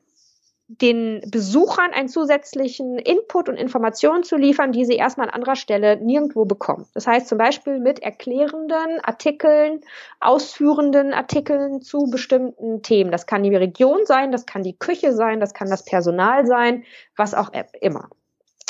den 0.68 1.22
Besuchern 1.30 1.92
einen 1.94 2.10
zusätzlichen 2.10 2.98
Input 2.98 3.50
und 3.50 3.56
Informationen 3.56 4.24
zu 4.24 4.36
liefern, 4.36 4.72
die 4.72 4.86
sie 4.86 4.96
erstmal 4.96 5.28
an 5.28 5.34
anderer 5.34 5.56
Stelle 5.56 5.98
nirgendwo 5.98 6.46
bekommen. 6.46 6.88
Das 6.94 7.06
heißt 7.06 7.28
zum 7.28 7.38
Beispiel 7.38 7.80
mit 7.80 8.00
erklärenden 8.00 9.00
Artikeln, 9.04 9.82
ausführenden 10.20 11.14
Artikeln 11.14 11.82
zu 11.82 12.08
bestimmten 12.10 12.82
Themen. 12.82 13.12
Das 13.12 13.28
kann 13.28 13.44
die 13.44 13.56
Region 13.56 14.06
sein, 14.06 14.32
das 14.32 14.48
kann 14.48 14.64
die 14.64 14.78
Küche 14.78 15.14
sein, 15.14 15.40
das 15.40 15.54
kann 15.54 15.70
das 15.70 15.86
Personal 15.86 16.48
sein, 16.48 16.84
was 17.16 17.36
auch 17.36 17.52
immer. 17.80 18.10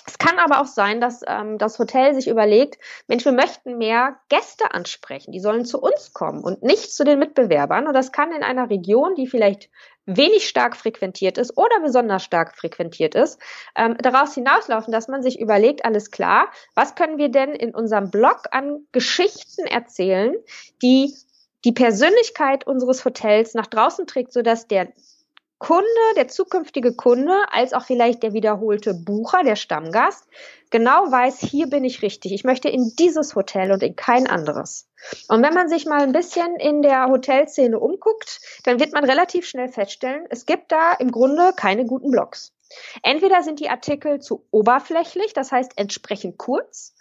Es 0.07 0.19
kann 0.19 0.38
aber 0.38 0.62
auch 0.62 0.67
sein, 0.67 1.01
dass 1.01 1.21
ähm, 1.27 1.57
das 1.57 1.79
Hotel 1.79 2.13
sich 2.13 2.27
überlegt, 2.27 2.77
Mensch, 3.07 3.25
wir 3.25 3.31
möchten 3.31 3.77
mehr 3.77 4.17
Gäste 4.29 4.71
ansprechen, 4.71 5.31
die 5.31 5.39
sollen 5.39 5.65
zu 5.65 5.81
uns 5.81 6.13
kommen 6.13 6.43
und 6.43 6.62
nicht 6.62 6.93
zu 6.93 7.03
den 7.03 7.17
Mitbewerbern. 7.17 7.88
Und 7.88 7.93
das 7.93 8.12
kann 8.12 8.31
in 8.31 8.43
einer 8.43 8.69
Region, 8.69 9.15
die 9.15 9.25
vielleicht 9.25 9.69
wenig 10.05 10.47
stark 10.47 10.75
frequentiert 10.77 11.39
ist 11.39 11.57
oder 11.57 11.79
besonders 11.81 12.24
stark 12.24 12.55
frequentiert 12.55 13.15
ist, 13.15 13.39
ähm, 13.75 13.97
daraus 13.97 14.35
hinauslaufen, 14.35 14.91
dass 14.91 15.07
man 15.07 15.24
sich 15.24 15.39
überlegt, 15.39 15.83
alles 15.83 16.12
klar, 16.12 16.51
was 16.75 16.93
können 16.93 17.17
wir 17.17 17.29
denn 17.29 17.53
in 17.53 17.74
unserem 17.74 18.12
Blog 18.12 18.43
an 18.51 18.85
Geschichten 18.91 19.65
erzählen, 19.65 20.35
die 20.83 21.13
die 21.63 21.71
Persönlichkeit 21.71 22.67
unseres 22.67 23.03
Hotels 23.05 23.55
nach 23.55 23.65
draußen 23.65 24.05
trägt, 24.05 24.31
sodass 24.31 24.67
der 24.67 24.89
Kunde, 25.57 25.85
der 26.17 26.27
zukünftige 26.27 26.93
Kunde, 26.95 27.33
als 27.51 27.74
auch 27.74 27.85
vielleicht 27.85 28.24
der 28.24 28.33
wiederholte 28.33 28.93
Bucher, 28.93 29.43
der 29.43 29.55
Stammgast, 29.55 30.27
genau 30.69 31.09
weiß, 31.09 31.39
hier 31.39 31.67
bin 31.67 31.85
ich 31.85 32.01
richtig. 32.01 32.33
Ich 32.33 32.43
möchte 32.43 32.67
in 32.67 32.91
dieses 33.00 33.35
Hotel 33.35 33.71
und 33.71 33.81
in 33.81 33.95
kein 33.95 34.27
anderes. 34.27 34.89
Und 35.29 35.41
wenn 35.43 35.53
man 35.53 35.69
sich 35.69 35.85
mal 35.85 36.01
ein 36.01 36.12
bisschen 36.12 36.57
in 36.57 36.81
der 36.81 37.07
Hotelszene 37.07 37.79
umguckt, 37.79 38.41
dann 38.63 38.79
wird 38.79 38.91
man 38.91 39.05
relativ 39.05 39.45
schnell 39.45 39.69
feststellen, 39.69 40.25
es 40.29 40.45
gibt 40.45 40.71
da 40.71 40.93
im 40.93 41.12
Grunde 41.12 41.53
keine 41.55 41.85
guten 41.85 42.12
Blogs. 42.12 42.53
Entweder 43.01 43.41
sind 43.43 43.59
die 43.59 43.69
Artikel 43.69 44.19
zu 44.19 44.45
oberflächlich, 44.51 45.33
das 45.33 45.51
heißt 45.51 45.74
entsprechend 45.77 46.38
kurz, 46.38 46.95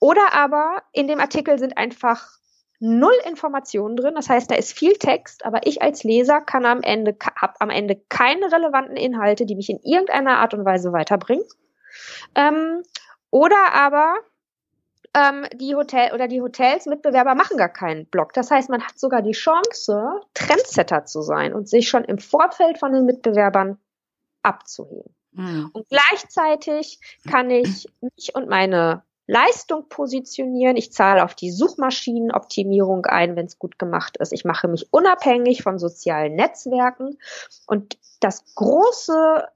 oder 0.00 0.32
aber 0.32 0.82
in 0.92 1.08
dem 1.08 1.20
Artikel 1.20 1.58
sind 1.58 1.76
einfach 1.76 2.37
null 2.80 3.14
Informationen 3.26 3.96
drin. 3.96 4.14
Das 4.14 4.28
heißt, 4.28 4.50
da 4.50 4.54
ist 4.54 4.72
viel 4.72 4.94
Text, 4.94 5.44
aber 5.44 5.66
ich 5.66 5.82
als 5.82 6.04
Leser 6.04 6.40
kann 6.40 6.64
am 6.64 6.82
Ende, 6.82 7.16
habe 7.36 7.54
am 7.60 7.70
Ende 7.70 7.96
keine 8.08 8.52
relevanten 8.52 8.96
Inhalte, 8.96 9.46
die 9.46 9.56
mich 9.56 9.70
in 9.70 9.80
irgendeiner 9.82 10.38
Art 10.38 10.54
und 10.54 10.64
Weise 10.64 10.92
weiterbringen. 10.92 11.44
Ähm, 12.34 12.82
oder 13.30 13.74
aber 13.74 14.16
ähm, 15.14 15.46
die 15.54 15.74
Hotel 15.74 16.12
oder 16.14 16.28
die 16.28 16.40
Hotels 16.40 16.86
Mitbewerber 16.86 17.34
machen 17.34 17.56
gar 17.56 17.68
keinen 17.68 18.06
Blog. 18.06 18.32
Das 18.34 18.50
heißt, 18.50 18.70
man 18.70 18.82
hat 18.82 18.98
sogar 18.98 19.22
die 19.22 19.32
Chance, 19.32 20.20
Trendsetter 20.34 21.04
zu 21.04 21.22
sein 21.22 21.54
und 21.54 21.68
sich 21.68 21.88
schon 21.88 22.04
im 22.04 22.18
Vorfeld 22.18 22.78
von 22.78 22.92
den 22.92 23.04
Mitbewerbern 23.04 23.78
abzuheben. 24.42 25.14
Mhm. 25.32 25.70
Und 25.72 25.86
gleichzeitig 25.88 27.00
kann 27.28 27.50
ich 27.50 27.86
mich 28.00 28.34
und 28.34 28.48
meine 28.48 29.02
Leistung 29.28 29.88
positionieren. 29.90 30.76
Ich 30.76 30.90
zahle 30.90 31.22
auf 31.22 31.34
die 31.34 31.52
Suchmaschinenoptimierung 31.52 33.04
ein, 33.04 33.36
wenn 33.36 33.44
es 33.44 33.58
gut 33.58 33.78
gemacht 33.78 34.16
ist. 34.16 34.32
Ich 34.32 34.46
mache 34.46 34.68
mich 34.68 34.88
unabhängig 34.90 35.62
von 35.62 35.78
sozialen 35.78 36.34
Netzwerken. 36.34 37.18
Und 37.66 37.98
das 38.20 38.42
große 38.54 39.46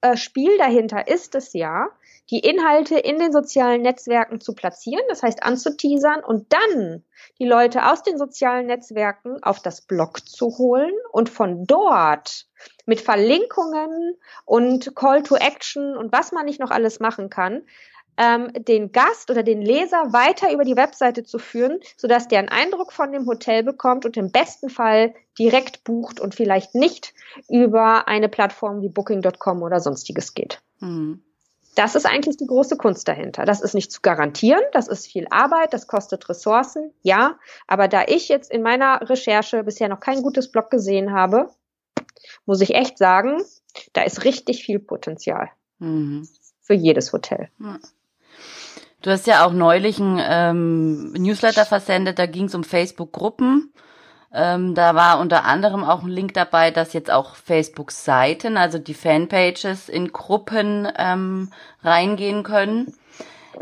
äh, 0.00 0.16
Spiel 0.16 0.58
dahinter 0.58 1.06
ist 1.06 1.36
es 1.36 1.52
ja, 1.52 1.88
die 2.30 2.40
Inhalte 2.40 2.98
in 2.98 3.20
den 3.20 3.32
sozialen 3.32 3.82
Netzwerken 3.82 4.40
zu 4.40 4.54
platzieren, 4.54 5.04
das 5.08 5.22
heißt 5.22 5.44
anzuteasern 5.44 6.24
und 6.24 6.52
dann 6.52 7.04
die 7.38 7.46
Leute 7.46 7.86
aus 7.86 8.02
den 8.02 8.18
sozialen 8.18 8.66
Netzwerken 8.66 9.40
auf 9.44 9.62
das 9.62 9.82
Blog 9.82 10.26
zu 10.26 10.58
holen 10.58 10.92
und 11.12 11.28
von 11.28 11.64
dort 11.66 12.46
mit 12.84 13.00
Verlinkungen 13.00 14.16
und 14.44 14.96
Call 14.96 15.22
to 15.22 15.36
Action 15.36 15.96
und 15.96 16.10
was 16.10 16.32
man 16.32 16.46
nicht 16.46 16.58
noch 16.58 16.72
alles 16.72 16.98
machen 16.98 17.30
kann, 17.30 17.62
ähm, 18.16 18.52
den 18.54 18.92
Gast 18.92 19.30
oder 19.30 19.42
den 19.42 19.62
Leser 19.62 20.12
weiter 20.12 20.52
über 20.52 20.64
die 20.64 20.76
Webseite 20.76 21.24
zu 21.24 21.38
führen, 21.38 21.80
sodass 21.96 22.28
der 22.28 22.40
einen 22.40 22.48
Eindruck 22.48 22.92
von 22.92 23.12
dem 23.12 23.26
Hotel 23.26 23.62
bekommt 23.62 24.04
und 24.06 24.16
im 24.16 24.30
besten 24.30 24.68
Fall 24.68 25.14
direkt 25.38 25.84
bucht 25.84 26.20
und 26.20 26.34
vielleicht 26.34 26.74
nicht 26.74 27.12
über 27.48 28.08
eine 28.08 28.28
Plattform 28.28 28.82
wie 28.82 28.88
Booking.com 28.88 29.62
oder 29.62 29.80
sonstiges 29.80 30.34
geht. 30.34 30.60
Mhm. 30.80 31.22
Das 31.74 31.94
ist 31.94 32.06
eigentlich 32.06 32.38
die 32.38 32.46
große 32.46 32.78
Kunst 32.78 33.06
dahinter. 33.06 33.44
Das 33.44 33.60
ist 33.60 33.74
nicht 33.74 33.92
zu 33.92 34.00
garantieren, 34.00 34.62
das 34.72 34.88
ist 34.88 35.06
viel 35.06 35.26
Arbeit, 35.30 35.74
das 35.74 35.86
kostet 35.86 36.26
Ressourcen, 36.26 36.94
ja. 37.02 37.38
Aber 37.66 37.86
da 37.86 38.04
ich 38.06 38.28
jetzt 38.28 38.50
in 38.50 38.62
meiner 38.62 39.06
Recherche 39.10 39.62
bisher 39.62 39.90
noch 39.90 40.00
kein 40.00 40.22
gutes 40.22 40.50
Blog 40.50 40.70
gesehen 40.70 41.12
habe, 41.12 41.50
muss 42.46 42.62
ich 42.62 42.74
echt 42.74 42.96
sagen, 42.96 43.42
da 43.92 44.02
ist 44.02 44.24
richtig 44.24 44.64
viel 44.64 44.78
Potenzial. 44.78 45.50
Mhm. 45.78 46.26
Für 46.62 46.74
jedes 46.74 47.12
Hotel. 47.12 47.50
Ja. 47.60 47.78
Du 49.06 49.12
hast 49.12 49.28
ja 49.28 49.46
auch 49.46 49.52
neulich 49.52 50.00
ein 50.00 50.20
ähm, 50.20 51.12
Newsletter 51.12 51.64
versendet, 51.64 52.18
da 52.18 52.26
ging 52.26 52.46
es 52.46 52.56
um 52.56 52.64
Facebook-Gruppen. 52.64 53.72
Ähm, 54.34 54.74
da 54.74 54.96
war 54.96 55.20
unter 55.20 55.44
anderem 55.44 55.84
auch 55.84 56.02
ein 56.02 56.08
Link 56.08 56.34
dabei, 56.34 56.72
dass 56.72 56.92
jetzt 56.92 57.12
auch 57.12 57.36
Facebook-Seiten, 57.36 58.56
also 58.56 58.78
die 58.80 58.94
Fanpages 58.94 59.88
in 59.88 60.12
Gruppen 60.12 60.88
ähm, 60.98 61.52
reingehen 61.84 62.42
können. 62.42 62.96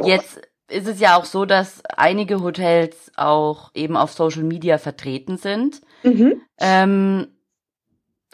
Jetzt 0.03 0.41
ist 0.69 0.89
es 0.89 0.99
ja 0.99 1.15
auch 1.15 1.27
so, 1.27 1.45
dass 1.45 1.85
einige 1.95 2.43
Hotels 2.43 3.13
auch 3.15 3.71
eben 3.75 3.99
auf 3.99 4.13
Social 4.13 4.45
Media 4.45 4.79
vertreten 4.79 5.37
sind. 5.37 5.83
Mhm. 6.05 6.41
Ähm, 6.59 7.29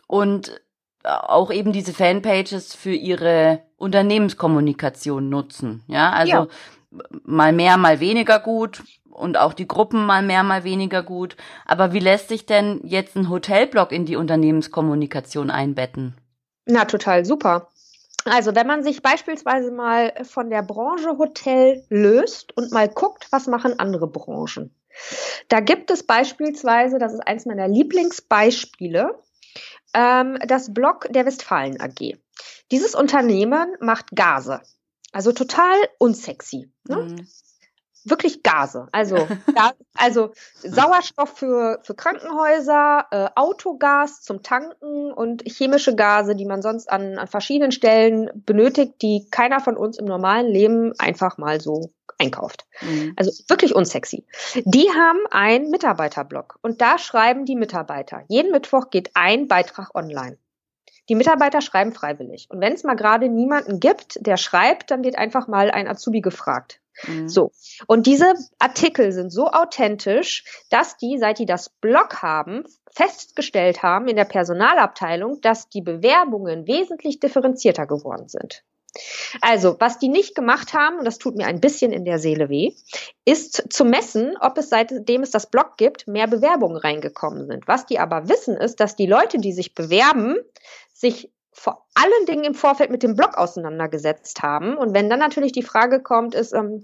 und 0.07 0.61
auch 1.02 1.50
eben 1.50 1.73
diese 1.73 1.93
Fanpages 1.93 2.73
für 2.73 2.95
ihre 2.95 3.62
Unternehmenskommunikation 3.81 5.29
nutzen. 5.29 5.83
Ja, 5.89 6.11
also 6.11 6.33
ja 6.33 6.47
mal 7.25 7.53
mehr, 7.53 7.77
mal 7.77 8.01
weniger 8.01 8.41
gut 8.41 8.83
und 9.11 9.37
auch 9.37 9.53
die 9.53 9.69
Gruppen 9.69 10.05
mal 10.07 10.23
mehr, 10.23 10.43
mal 10.43 10.65
weniger 10.65 11.03
gut. 11.03 11.37
Aber 11.67 11.93
wie 11.93 12.01
lässt 12.01 12.29
sich 12.29 12.47
denn 12.47 12.81
jetzt 12.85 13.17
ein 13.17 13.29
Hotelblog 13.29 13.93
in 13.93 14.07
die 14.07 14.17
Unternehmenskommunikation 14.17 15.51
einbetten? 15.51 16.17
Na, 16.67 16.85
total 16.85 17.25
super. 17.25 17.69
Also, 18.27 18.55
wenn 18.55 18.67
man 18.67 18.83
sich 18.83 19.03
beispielsweise 19.03 19.71
mal 19.71 20.13
von 20.25 20.51
der 20.51 20.63
Branche 20.63 21.17
Hotel 21.17 21.85
löst 21.89 22.55
und 22.57 22.71
mal 22.71 22.89
guckt, 22.89 23.27
was 23.31 23.47
machen 23.47 23.79
andere 23.79 24.09
Branchen. 24.09 24.75
Da 25.49 25.61
gibt 25.61 25.91
es 25.91 26.03
beispielsweise, 26.03 26.99
das 26.99 27.15
ist 27.15 27.27
eins 27.27 27.47
meiner 27.47 27.69
Lieblingsbeispiele, 27.69 29.19
ähm, 29.95 30.39
das 30.47 30.75
Blog 30.75 31.07
der 31.11 31.25
Westfalen 31.25 31.81
AG. 31.81 32.19
Dieses 32.70 32.94
Unternehmen 32.94 33.75
macht 33.80 34.11
Gase. 34.14 34.61
Also 35.12 35.32
total 35.32 35.76
unsexy. 35.99 36.73
Ne? 36.88 36.97
Mhm 36.97 37.26
wirklich 38.04 38.42
Gase. 38.42 38.88
Also, 38.92 39.16
also 39.94 40.32
Sauerstoff 40.54 41.37
für, 41.37 41.80
für 41.82 41.94
Krankenhäuser, 41.94 43.06
äh, 43.11 43.28
Autogas 43.35 44.23
zum 44.23 44.42
Tanken 44.42 45.12
und 45.12 45.42
chemische 45.47 45.94
Gase, 45.94 46.35
die 46.35 46.47
man 46.47 46.62
sonst 46.62 46.90
an, 46.90 47.18
an 47.18 47.26
verschiedenen 47.26 47.73
Stellen 47.73 48.30
benötigt, 48.35 48.94
die 49.02 49.26
keiner 49.30 49.61
von 49.61 49.76
uns 49.76 49.99
im 49.99 50.06
normalen 50.06 50.47
Leben 50.47 50.92
einfach 50.99 51.38
mal 51.38 51.61
so 51.61 51.92
einkauft. 52.18 52.66
Mhm. 52.82 53.14
Also 53.16 53.30
wirklich 53.49 53.75
unsexy. 53.75 54.26
Die 54.64 54.88
haben 54.90 55.20
einen 55.30 55.70
Mitarbeiterblog 55.70 56.59
und 56.62 56.80
da 56.80 56.99
schreiben 56.99 57.47
die 57.47 57.56
Mitarbeiter. 57.56 58.23
Jeden 58.28 58.52
Mittwoch 58.52 58.90
geht 58.90 59.11
ein 59.14 59.49
Beitrag 59.49 59.94
online. 59.94 60.37
Die 61.11 61.17
Mitarbeiter 61.17 61.61
schreiben 61.61 61.93
freiwillig. 61.93 62.47
Und 62.50 62.61
wenn 62.61 62.73
es 62.73 62.85
mal 62.85 62.95
gerade 62.95 63.29
niemanden 63.29 63.81
gibt, 63.81 64.25
der 64.25 64.37
schreibt, 64.37 64.93
dann 64.93 65.02
wird 65.02 65.19
einfach 65.19 65.49
mal 65.49 65.71
ein 65.71 65.88
Azubi 65.88 66.21
gefragt. 66.21 66.81
Mhm. 67.07 67.29
So. 67.29 67.50
Und 67.88 68.07
diese 68.07 68.33
Artikel 68.61 69.11
sind 69.11 69.31
so 69.31 69.49
authentisch, 69.49 70.45
dass 70.71 70.97
die, 70.97 71.19
seit 71.19 71.40
die 71.40 71.47
das 71.47 71.69
Blog 71.69 72.23
haben, 72.23 72.62
festgestellt 72.93 73.83
haben 73.83 74.07
in 74.07 74.14
der 74.14 74.25
Personalabteilung, 74.25 75.40
dass 75.40 75.69
die 75.69 75.83
Bewerbungen 75.83 76.69
wesentlich 76.69 77.19
differenzierter 77.19 77.87
geworden 77.87 78.29
sind. 78.29 78.62
Also, 79.40 79.76
was 79.79 79.99
die 79.99 80.09
nicht 80.09 80.35
gemacht 80.35 80.75
haben, 80.75 80.99
und 80.99 81.05
das 81.05 81.19
tut 81.19 81.37
mir 81.37 81.47
ein 81.47 81.61
bisschen 81.61 81.93
in 81.93 82.05
der 82.05 82.19
Seele 82.19 82.49
weh, 82.49 82.73
ist 83.25 83.73
zu 83.73 83.85
messen, 83.85 84.37
ob 84.40 84.59
es 84.59 84.69
seitdem 84.69 85.23
es 85.23 85.31
das 85.31 85.49
Blog 85.49 85.76
gibt, 85.76 86.09
mehr 86.09 86.26
Bewerbungen 86.26 86.76
reingekommen 86.76 87.47
sind. 87.47 87.69
Was 87.69 87.87
die 87.87 88.00
aber 88.00 88.29
wissen, 88.29 88.57
ist, 88.57 88.81
dass 88.81 88.97
die 88.97 89.07
Leute, 89.07 89.38
die 89.38 89.52
sich 89.52 89.75
bewerben, 89.75 90.37
sich 91.00 91.30
vor 91.52 91.87
allen 91.95 92.26
Dingen 92.26 92.45
im 92.45 92.54
Vorfeld 92.54 92.90
mit 92.90 93.02
dem 93.02 93.16
Blog 93.16 93.37
auseinandergesetzt 93.37 94.42
haben. 94.42 94.76
Und 94.76 94.95
wenn 94.95 95.11
dann 95.11 95.19
natürlich 95.19 95.52
die 95.52 95.62
Frage 95.62 96.00
kommt, 96.00 96.35
ist, 96.35 96.52
ähm, 96.52 96.83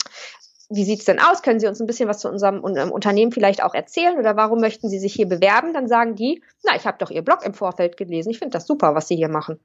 wie 0.69 0.85
sieht's 0.85 1.05
denn 1.05 1.21
aus? 1.21 1.43
Können 1.43 1.61
Sie 1.61 1.69
uns 1.69 1.81
ein 1.81 1.87
bisschen 1.87 2.09
was 2.09 2.19
zu 2.19 2.29
unserem 2.29 2.61
Unternehmen 2.61 3.31
vielleicht 3.31 3.63
auch 3.63 3.75
erzählen 3.75 4.19
oder 4.19 4.37
warum 4.37 4.61
möchten 4.61 4.89
Sie 4.89 4.99
sich 4.99 5.13
hier 5.13 5.29
bewerben? 5.29 5.73
Dann 5.73 5.87
sagen 5.87 6.17
die, 6.17 6.43
na, 6.65 6.75
ich 6.75 6.87
habe 6.87 6.99
doch 6.99 7.11
Ihr 7.11 7.23
Blog 7.23 7.45
im 7.45 7.55
Vorfeld 7.55 7.97
gelesen. 7.97 8.31
Ich 8.31 8.41
finde 8.41 8.55
das 8.55 8.67
super, 8.67 8.95
was 8.95 9.07
Sie 9.07 9.15
hier 9.15 9.29
machen. 9.29 9.61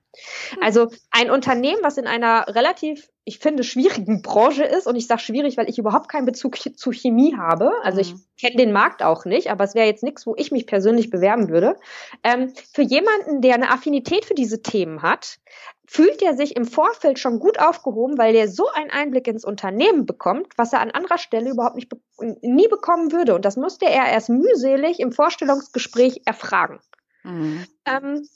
Hm. 0.51 0.59
Also 0.61 0.87
ein 1.09 1.31
Unternehmen, 1.31 1.81
was 1.81 1.97
in 1.97 2.05
einer 2.05 2.45
relativ 2.49 3.09
ich 3.23 3.39
finde, 3.39 3.63
schwierigen 3.63 4.21
Branche 4.21 4.63
ist. 4.63 4.87
Und 4.87 4.95
ich 4.95 5.07
sage 5.07 5.21
schwierig, 5.21 5.57
weil 5.57 5.69
ich 5.69 5.77
überhaupt 5.77 6.09
keinen 6.09 6.25
Bezug 6.25 6.57
zu 6.57 6.91
Chemie 6.91 7.35
habe. 7.37 7.71
Also 7.83 7.99
ich 7.99 8.13
mhm. 8.13 8.21
kenne 8.39 8.55
den 8.55 8.71
Markt 8.71 9.03
auch 9.03 9.25
nicht, 9.25 9.51
aber 9.51 9.63
es 9.63 9.75
wäre 9.75 9.87
jetzt 9.87 10.03
nichts, 10.03 10.25
wo 10.25 10.35
ich 10.35 10.51
mich 10.51 10.65
persönlich 10.65 11.09
bewerben 11.09 11.49
würde. 11.49 11.75
Ähm, 12.23 12.53
für 12.73 12.81
jemanden, 12.81 13.41
der 13.41 13.55
eine 13.55 13.69
Affinität 13.69 14.25
für 14.25 14.33
diese 14.33 14.61
Themen 14.61 15.03
hat, 15.03 15.37
fühlt 15.85 16.21
er 16.21 16.35
sich 16.35 16.55
im 16.55 16.65
Vorfeld 16.65 17.19
schon 17.19 17.39
gut 17.39 17.59
aufgehoben, 17.59 18.17
weil 18.17 18.33
er 18.33 18.47
so 18.47 18.69
einen 18.69 18.89
Einblick 18.89 19.27
ins 19.27 19.45
Unternehmen 19.45 20.05
bekommt, 20.05 20.47
was 20.57 20.73
er 20.73 20.79
an 20.79 20.91
anderer 20.91 21.17
Stelle 21.17 21.51
überhaupt 21.51 21.75
nicht 21.75 21.89
be 21.89 21.99
nie 22.41 22.67
bekommen 22.67 23.11
würde. 23.11 23.35
Und 23.35 23.45
das 23.45 23.57
musste 23.57 23.85
er 23.85 24.05
erst 24.05 24.29
mühselig 24.29 24.99
im 24.99 25.11
Vorstellungsgespräch 25.11 26.21
erfragen. 26.25 26.79
Mhm. 27.23 27.65
Ähm, 27.85 28.27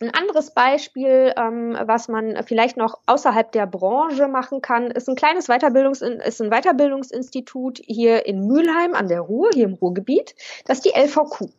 ein 0.00 0.10
anderes 0.10 0.52
Beispiel, 0.52 1.32
ähm, 1.36 1.76
was 1.84 2.08
man 2.08 2.42
vielleicht 2.46 2.76
noch 2.76 3.00
außerhalb 3.06 3.52
der 3.52 3.66
Branche 3.66 4.28
machen 4.28 4.62
kann, 4.62 4.90
ist 4.90 5.08
ein 5.08 5.16
kleines 5.16 5.46
Weiterbildungs 5.46 6.02
ist 6.02 6.40
ein 6.40 6.50
Weiterbildungsinstitut 6.50 7.80
hier 7.84 8.26
in 8.26 8.46
Mülheim 8.46 8.94
an 8.94 9.08
der 9.08 9.20
Ruhr, 9.20 9.50
hier 9.52 9.66
im 9.66 9.74
Ruhrgebiet. 9.74 10.34
Das 10.66 10.78
ist 10.78 10.86
die 10.86 10.98
LVQ. 10.98 11.50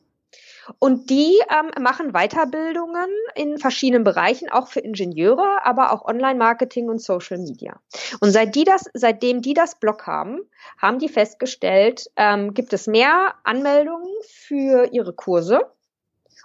Und 0.80 1.10
die 1.10 1.40
ähm, 1.50 1.84
machen 1.84 2.12
Weiterbildungen 2.14 3.10
in 3.36 3.58
verschiedenen 3.58 4.04
Bereichen, 4.04 4.50
auch 4.50 4.68
für 4.68 4.80
Ingenieure, 4.80 5.64
aber 5.64 5.92
auch 5.92 6.06
Online-Marketing 6.06 6.90
und 6.90 7.02
Social 7.02 7.38
Media. 7.38 7.80
Und 8.20 8.32
seit 8.32 8.56
die 8.56 8.64
das, 8.64 8.86
seitdem 8.94 9.42
die 9.42 9.54
das 9.54 9.80
Blog 9.80 10.08
haben, 10.08 10.40
haben 10.80 11.00
die 11.00 11.10
festgestellt, 11.10 12.10
ähm, 12.16 12.54
gibt 12.54 12.74
es 12.74 12.88
mehr 12.88 13.36
Anmeldungen 13.44 14.10
für 14.24 14.92
ihre 14.92 15.14
Kurse 15.14 15.62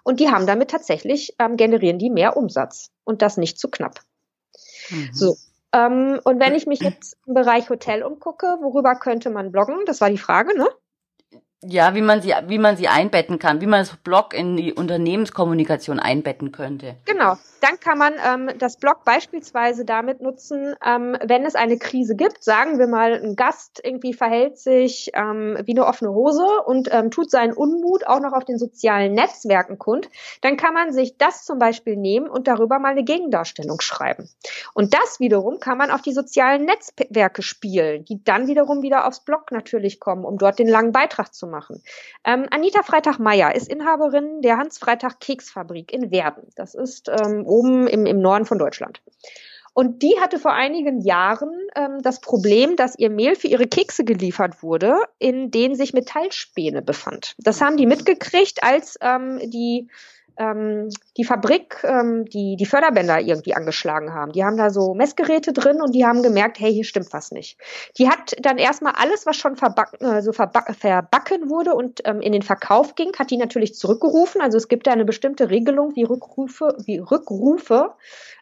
und 0.02 0.20
die 0.20 0.30
haben 0.30 0.46
damit 0.46 0.70
tatsächlich, 0.70 1.34
ähm, 1.38 1.56
generieren 1.56 1.98
die 1.98 2.10
mehr 2.10 2.36
Umsatz 2.36 2.90
und 3.04 3.22
das 3.22 3.36
nicht 3.36 3.58
zu 3.58 3.70
knapp. 3.70 4.00
Mhm. 4.90 5.10
So. 5.12 5.36
Ähm, 5.72 6.20
und 6.24 6.40
wenn 6.40 6.54
ich 6.54 6.66
mich 6.66 6.80
jetzt 6.80 7.16
im 7.26 7.34
Bereich 7.34 7.70
Hotel 7.70 8.02
umgucke, 8.02 8.58
worüber 8.60 8.96
könnte 8.96 9.30
man 9.30 9.52
bloggen? 9.52 9.84
Das 9.86 10.00
war 10.00 10.10
die 10.10 10.18
Frage, 10.18 10.56
ne? 10.58 10.68
Ja, 11.62 11.94
wie 11.94 12.00
man 12.00 12.22
sie, 12.22 12.32
wie 12.46 12.58
man 12.58 12.76
sie 12.76 12.88
einbetten 12.88 13.38
kann, 13.38 13.60
wie 13.60 13.66
man 13.66 13.80
das 13.80 13.96
Blog 13.98 14.34
in 14.34 14.56
die 14.56 14.72
Unternehmenskommunikation 14.72 16.00
einbetten 16.00 16.52
könnte. 16.52 16.96
Genau. 17.04 17.36
Dann 17.60 17.78
kann 17.80 17.98
man 17.98 18.14
ähm, 18.24 18.58
das 18.58 18.76
Blog 18.76 19.04
beispielsweise 19.04 19.84
damit 19.84 20.20
nutzen, 20.20 20.74
ähm, 20.84 21.16
wenn 21.24 21.44
es 21.44 21.54
eine 21.54 21.78
Krise 21.78 22.16
gibt, 22.16 22.42
sagen 22.42 22.78
wir 22.78 22.86
mal, 22.86 23.12
ein 23.12 23.36
Gast 23.36 23.80
irgendwie 23.82 24.14
verhält 24.14 24.58
sich 24.58 25.10
ähm, 25.14 25.58
wie 25.64 25.72
eine 25.72 25.86
offene 25.86 26.12
Hose 26.12 26.46
und 26.64 26.88
ähm, 26.92 27.10
tut 27.10 27.30
seinen 27.30 27.52
Unmut 27.52 28.06
auch 28.06 28.20
noch 28.20 28.32
auf 28.32 28.44
den 28.44 28.58
sozialen 28.58 29.12
Netzwerken 29.12 29.78
kund, 29.78 30.08
dann 30.40 30.56
kann 30.56 30.74
man 30.74 30.92
sich 30.92 31.16
das 31.18 31.44
zum 31.44 31.58
Beispiel 31.58 31.96
nehmen 31.96 32.28
und 32.28 32.48
darüber 32.48 32.78
mal 32.78 32.92
eine 32.92 33.04
Gegendarstellung 33.04 33.80
schreiben. 33.80 34.28
Und 34.74 34.94
das 34.94 35.20
wiederum 35.20 35.60
kann 35.60 35.78
man 35.78 35.90
auf 35.90 36.02
die 36.02 36.12
sozialen 36.12 36.64
Netzwerke 36.64 37.42
spielen, 37.42 38.04
die 38.04 38.22
dann 38.24 38.46
wiederum 38.46 38.82
wieder 38.82 39.06
aufs 39.06 39.20
Blog 39.20 39.52
natürlich 39.52 40.00
kommen, 40.00 40.24
um 40.24 40.38
dort 40.38 40.58
den 40.58 40.68
langen 40.68 40.92
Beitrag 40.92 41.34
zu 41.34 41.46
machen. 41.46 41.82
Ähm, 42.24 42.46
Anita 42.50 42.82
Freitag-Meyer 42.82 43.54
ist 43.54 43.68
Inhaberin 43.68 44.42
der 44.42 44.58
Hans-Freitag-Keksfabrik 44.58 45.92
in 45.92 46.10
Werden. 46.10 46.48
Das 46.56 46.74
ist 46.74 47.08
ähm, 47.08 47.44
oben 47.50 47.86
im, 47.86 48.06
im 48.06 48.20
Norden 48.20 48.46
von 48.46 48.58
Deutschland. 48.58 49.02
Und 49.72 50.02
die 50.02 50.18
hatte 50.20 50.38
vor 50.38 50.52
einigen 50.52 51.00
Jahren 51.00 51.52
ähm, 51.76 52.02
das 52.02 52.20
Problem, 52.20 52.76
dass 52.76 52.98
ihr 52.98 53.08
Mehl 53.08 53.36
für 53.36 53.46
ihre 53.46 53.66
Kekse 53.66 54.04
geliefert 54.04 54.62
wurde, 54.62 54.96
in 55.18 55.50
denen 55.50 55.74
sich 55.74 55.92
Metallspäne 55.92 56.82
befand. 56.82 57.34
Das 57.38 57.60
haben 57.60 57.76
die 57.76 57.86
mitgekriegt, 57.86 58.62
als 58.62 58.98
ähm, 59.00 59.38
die 59.50 59.88
ähm, 60.40 60.88
die 61.18 61.24
Fabrik 61.24 61.84
ähm, 61.84 62.24
die, 62.24 62.56
die 62.56 62.64
Förderbänder 62.64 63.20
irgendwie 63.20 63.54
angeschlagen 63.54 64.14
haben. 64.14 64.32
Die 64.32 64.42
haben 64.42 64.56
da 64.56 64.70
so 64.70 64.94
Messgeräte 64.94 65.52
drin 65.52 65.82
und 65.82 65.94
die 65.94 66.06
haben 66.06 66.22
gemerkt, 66.22 66.58
hey, 66.58 66.72
hier 66.72 66.84
stimmt 66.84 67.12
was 67.12 67.30
nicht. 67.30 67.58
Die 67.98 68.08
hat 68.08 68.34
dann 68.40 68.56
erstmal 68.56 68.94
alles, 68.96 69.26
was 69.26 69.36
schon 69.36 69.56
verbacken, 69.56 70.04
also 70.04 70.32
verbacken, 70.32 70.74
verbacken 70.74 71.50
wurde 71.50 71.74
und 71.74 72.00
ähm, 72.06 72.22
in 72.22 72.32
den 72.32 72.42
Verkauf 72.42 72.94
ging, 72.94 73.12
hat 73.18 73.30
die 73.30 73.36
natürlich 73.36 73.74
zurückgerufen. 73.74 74.40
Also 74.40 74.56
es 74.56 74.68
gibt 74.68 74.86
da 74.86 74.92
eine 74.92 75.04
bestimmte 75.04 75.50
Regelung, 75.50 75.94
wie 75.94 76.04
Rückrufe, 76.04 76.76
wie 76.84 76.98
Rückrufe 76.98 77.92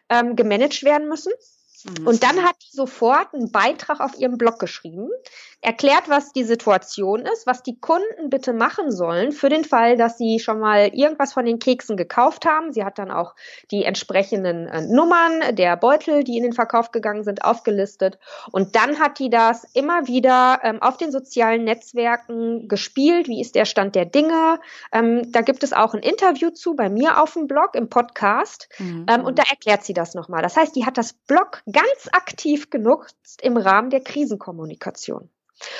ähm, 0.09 0.37
gemanagt 0.37 0.83
werden 0.83 1.09
müssen. 1.09 1.33
Mhm. 1.85 2.07
Und 2.07 2.23
dann 2.23 2.43
hat 2.43 2.55
die 2.61 2.75
sofort 2.75 3.33
einen 3.33 3.51
Beitrag 3.51 3.99
auf 3.99 4.17
ihrem 4.17 4.37
Blog 4.37 4.59
geschrieben, 4.59 5.09
erklärt, 5.61 6.07
was 6.07 6.31
die 6.31 6.45
Situation 6.45 7.25
ist, 7.25 7.45
was 7.45 7.63
die 7.63 7.79
Kunden 7.79 8.29
bitte 8.29 8.53
machen 8.53 8.91
sollen 8.91 9.33
für 9.33 9.49
den 9.49 9.65
Fall, 9.65 9.97
dass 9.97 10.17
sie 10.17 10.39
schon 10.39 10.59
mal 10.59 10.89
irgendwas 10.93 11.33
von 11.33 11.45
den 11.45 11.59
Keksen 11.59 11.97
gekauft 11.97 12.45
haben. 12.45 12.71
Sie 12.71 12.85
hat 12.85 12.97
dann 12.97 13.11
auch 13.11 13.35
die 13.69 13.83
entsprechenden 13.83 14.67
äh, 14.67 14.81
Nummern 14.81 15.55
der 15.55 15.75
Beutel, 15.75 16.23
die 16.23 16.37
in 16.37 16.43
den 16.43 16.53
Verkauf 16.53 16.91
gegangen 16.91 17.23
sind, 17.23 17.43
aufgelistet. 17.43 18.19
Und 18.51 18.75
dann 18.75 18.99
hat 18.99 19.19
die 19.19 19.29
das 19.29 19.65
immer 19.73 20.07
wieder 20.07 20.59
ähm, 20.63 20.81
auf 20.81 20.95
den 20.95 21.11
sozialen 21.11 21.65
Netzwerken 21.65 22.69
gespielt. 22.69 23.27
Wie 23.27 23.41
ist 23.41 23.55
der 23.55 23.65
Stand 23.65 23.95
der 23.95 24.05
Dinge? 24.05 24.59
Ähm, 24.93 25.29
da 25.31 25.41
gibt 25.41 25.63
es 25.63 25.73
auch 25.73 25.93
ein 25.93 26.01
Interview 26.01 26.51
zu 26.51 26.75
bei 26.75 26.89
mir 26.89 27.21
auf 27.21 27.33
dem 27.33 27.47
Blog, 27.47 27.75
im 27.75 27.89
Podcast. 27.89 28.69
Mhm. 28.79 29.05
Ähm, 29.09 29.25
und 29.25 29.37
da 29.37 29.43
erklärt 29.49 29.83
sie 29.83 29.93
das 29.93 30.13
nochmal. 30.13 30.41
Das 30.41 30.55
heißt, 30.55 30.73
die 30.75 30.85
hat 30.85 30.97
das 30.97 31.11
Blog 31.11 31.61
ganz 31.71 32.09
aktiv 32.11 32.69
genutzt 32.69 33.41
im 33.41 33.57
Rahmen 33.57 33.89
der 33.89 34.01
Krisenkommunikation. 34.01 35.29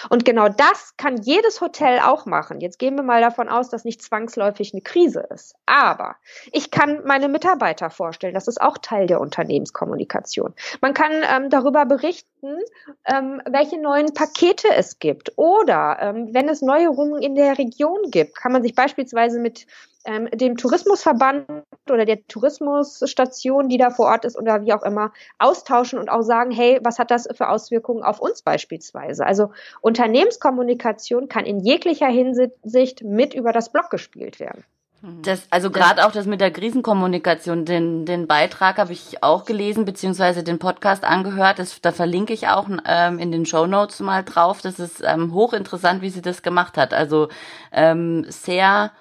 Und 0.10 0.26
genau 0.26 0.50
das 0.50 0.96
kann 0.98 1.22
jedes 1.22 1.62
Hotel 1.62 2.00
auch 2.00 2.26
machen. 2.26 2.60
Jetzt 2.60 2.80
gehen 2.80 2.96
wir 2.96 3.04
mal 3.04 3.22
davon 3.22 3.50
aus, 3.50 3.70
dass 3.70 3.86
nicht 3.86 4.02
zwangsläufig 4.02 4.74
eine 4.74 4.82
Krise 4.82 5.26
ist. 5.34 5.56
Aber 5.66 6.16
ich 6.52 6.72
kann 6.72 7.04
meine 7.06 7.30
Mitarbeiter 7.30 7.90
vorstellen, 7.90 8.34
das 8.34 8.48
ist 8.48 8.62
auch 8.62 8.78
Teil 8.78 9.08
der 9.08 9.22
Unternehmenskommunikation. 9.22 10.54
Man 10.82 10.94
kann 10.94 11.12
ähm, 11.24 11.50
darüber 11.50 11.86
berichten, 11.86 12.58
ähm, 13.06 13.42
welche 13.50 13.80
neuen 13.80 14.14
Pakete 14.14 14.68
es 14.76 15.00
gibt. 15.00 15.38
Oder 15.38 15.98
ähm, 16.02 16.34
wenn 16.34 16.50
es 16.50 16.62
Neuerungen 16.62 17.22
in 17.22 17.36
der 17.36 17.58
Region 17.58 18.12
gibt, 18.12 18.36
kann 18.36 18.52
man 18.52 18.64
sich 18.64 18.76
beispielsweise 18.76 19.40
mit 19.40 19.66
ähm, 20.06 20.30
dem 20.32 20.58
Tourismusverband 20.58 21.59
oder 21.92 22.06
der 22.06 22.26
Tourismusstation, 22.28 23.70
die 23.70 23.78
da 23.78 23.90
vor 23.90 24.08
Ort 24.08 24.26
ist 24.26 24.38
oder 24.38 24.64
wie 24.64 24.74
auch 24.74 24.84
immer, 24.84 25.12
austauschen 25.38 26.00
und 26.00 26.10
auch 26.10 26.22
sagen, 26.22 26.52
hey, 26.52 26.80
was 26.84 27.00
hat 27.00 27.12
das 27.12 27.28
für 27.36 27.50
Auswirkungen 27.50 28.04
auf 28.04 28.20
uns 28.20 28.42
beispielsweise? 28.42 29.26
Also 29.26 29.52
Unternehmenskommunikation 29.82 31.28
kann 31.28 31.46
in 31.46 31.60
jeglicher 31.60 32.08
Hinsicht 32.08 33.04
mit 33.04 33.34
über 33.34 33.52
das 33.52 33.72
Blog 33.72 33.90
gespielt 33.90 34.40
werden. 34.40 34.64
Das, 35.02 35.48
also 35.50 35.72
gerade 35.72 36.06
auch 36.06 36.12
das 36.12 36.26
mit 36.26 36.42
der 36.42 36.52
Krisenkommunikation, 36.52 37.64
den, 37.64 38.06
den 38.06 38.28
Beitrag 38.28 38.78
habe 38.78 38.92
ich 38.92 39.24
auch 39.24 39.46
gelesen, 39.46 39.86
beziehungsweise 39.86 40.44
den 40.44 40.60
Podcast 40.60 41.06
angehört. 41.06 41.58
Das, 41.58 41.80
da 41.80 41.94
verlinke 41.94 42.34
ich 42.34 42.50
auch 42.50 42.68
ähm, 42.86 43.18
in 43.18 43.32
den 43.32 43.46
Show 43.46 43.66
Notes 43.66 44.02
mal 44.02 44.26
drauf. 44.26 44.62
Das 44.62 44.78
ist 44.78 45.02
ähm, 45.06 45.34
hochinteressant, 45.34 46.02
wie 46.02 46.10
sie 46.10 46.22
das 46.22 46.42
gemacht 46.42 46.78
hat. 46.78 46.94
Also 46.94 47.30
ähm, 47.72 48.26
sehr, 48.28 48.92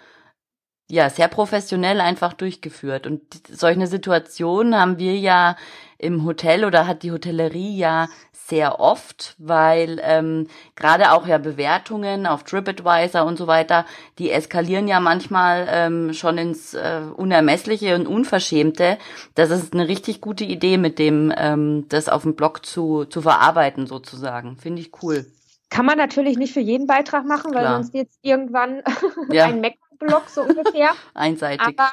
ja, 0.91 1.11
sehr 1.11 1.29
professionell 1.29 2.01
einfach 2.01 2.33
durchgeführt. 2.33 3.07
Und 3.07 3.23
solche 3.51 3.87
Situationen 3.87 4.79
haben 4.79 4.99
wir 4.99 5.17
ja 5.17 5.57
im 5.99 6.25
Hotel 6.25 6.65
oder 6.65 6.87
hat 6.87 7.03
die 7.03 7.13
Hotellerie 7.13 7.77
ja 7.77 8.09
sehr 8.33 8.81
oft, 8.81 9.35
weil 9.37 10.01
ähm, 10.03 10.47
gerade 10.75 11.13
auch 11.13 11.27
ja 11.27 11.37
Bewertungen 11.37 12.27
auf 12.27 12.45
TripAdvisor 12.45 13.27
und 13.27 13.37
so 13.37 13.47
weiter, 13.47 13.85
die 14.19 14.31
eskalieren 14.31 14.89
ja 14.89 15.01
manchmal 15.01 15.69
ähm, 15.71 16.15
schon 16.15 16.39
ins 16.39 16.73
äh, 16.73 17.03
Unermessliche 17.15 17.95
und 17.95 18.07
Unverschämte. 18.07 18.97
Das 19.35 19.51
ist 19.51 19.75
eine 19.75 19.87
richtig 19.87 20.23
gute 20.23 20.45
Idee, 20.45 20.79
mit 20.79 20.99
dem 20.99 21.31
ähm, 21.37 21.85
das 21.91 22.09
auf 22.09 22.23
dem 22.23 22.37
Blog 22.37 22.65
zu, 22.65 23.05
zu 23.05 23.21
verarbeiten 23.21 23.87
sozusagen. 23.87 24.57
Finde 24.57 24.81
ich 24.81 24.93
cool. 25.03 25.27
Kann 25.69 25.85
man 25.85 25.99
natürlich 25.99 26.39
nicht 26.39 26.55
für 26.55 26.61
jeden 26.61 26.87
Beitrag 26.87 27.27
machen, 27.27 27.53
weil 27.53 27.61
Klar. 27.61 27.75
sonst 27.75 27.93
jetzt 27.93 28.19
irgendwann 28.23 28.83
ja. 29.31 29.45
ein 29.49 29.61
Mac-Blog 30.01 30.29
so 30.29 30.43
ungefähr. 30.43 30.91
Einseitig. 31.15 31.61
Aber 31.61 31.91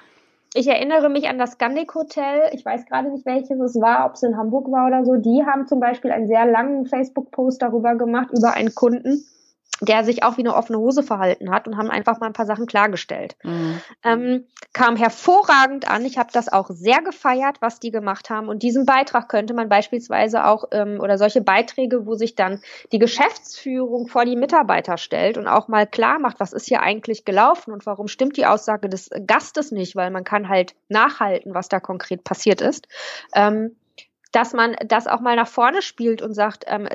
ich 0.54 0.68
erinnere 0.68 1.10
mich 1.10 1.28
an 1.28 1.38
das 1.38 1.54
Scandic 1.54 1.94
Hotel. 1.96 2.50
Ich 2.54 2.66
weiß 2.66 2.86
gerade 2.86 3.10
nicht, 3.10 3.26
welches 3.26 3.60
es 3.60 3.80
war, 3.82 4.06
ob 4.06 4.14
es 4.14 4.24
in 4.24 4.38
Hamburg 4.38 4.72
war 4.72 4.88
oder 4.88 5.04
so. 5.04 5.16
Die 5.16 5.44
haben 5.46 5.68
zum 5.68 5.80
Beispiel 5.80 6.12
einen 6.12 6.28
sehr 6.28 6.46
langen 6.46 6.86
Facebook-Post 6.86 7.62
darüber 7.62 7.96
gemacht, 7.96 8.30
über 8.32 8.54
einen 8.54 8.74
Kunden, 8.74 9.26
der 9.82 10.04
sich 10.06 10.24
auch 10.24 10.38
wie 10.38 10.42
eine 10.42 10.56
offene 10.56 10.80
Hose 10.80 11.04
verhalten 11.04 11.52
hat 11.52 11.68
und 11.68 11.78
haben 11.78 11.92
einfach 11.92 12.20
mal 12.20 12.28
ein 12.28 12.34
paar 12.34 12.46
Sachen 12.46 12.66
klargestellt. 12.66 13.36
Mhm. 13.44 13.82
Ähm, 14.04 14.46
kam 14.74 14.96
hervorragend 14.96 15.90
an. 15.90 16.06
Ich 16.06 16.18
habe 16.18 16.30
das 16.32 16.52
auch 16.52 16.70
sehr 16.70 17.02
gefeiert, 17.02 17.58
was 17.62 17.80
die 17.80 17.92
gemacht 17.92 18.30
haben. 18.30 18.48
Und 18.48 18.64
diesen 18.64 18.86
Beitrag 18.86 19.28
könnte 19.28 19.54
man 19.54 19.68
beispielsweise 19.68 20.46
auch 20.46 20.66
ähm, 20.72 21.00
oder 21.02 21.18
solche 21.18 21.42
Beiträge, 21.42 22.06
wo 22.06 22.16
sich 22.16 22.36
dann 22.36 22.62
die 22.92 23.00
Geschäftsführung 23.00 24.08
vor 24.08 24.24
die 24.24 24.38
Mitarbeiter 24.38 24.98
stellt 24.98 25.38
und 25.38 25.48
auch 25.48 25.68
mal 25.68 25.86
klar 25.86 26.20
macht, 26.20 26.40
was 26.40 26.54
ist 26.54 26.68
hier 26.68 26.82
eigentlich 26.82 27.26
gelaufen 27.26 27.74
und 27.74 27.86
warum 27.86 28.08
stimmt 28.08 28.38
die 28.38 28.46
Aussage 28.46 28.88
des 28.88 29.10
Gastes 29.28 29.72
nicht, 29.72 29.96
weil 29.96 30.10
man 30.10 30.24
kann 30.24 30.48
halt 30.48 30.76
nachhalten, 30.88 31.54
was 31.54 31.68
da 31.68 31.80
konkret 31.80 32.24
passiert 32.24 32.62
ist. 32.62 32.88
Ähm, 33.34 33.76
dass 34.36 34.52
man 34.52 34.76
das 34.86 35.08
auch 35.08 35.22
mal 35.22 35.38
nach 35.38 35.48
vorne 35.48 35.82
spielt 35.82 36.22
und 36.22 36.34
sagt, 36.34 36.66
ähm, 36.68 36.90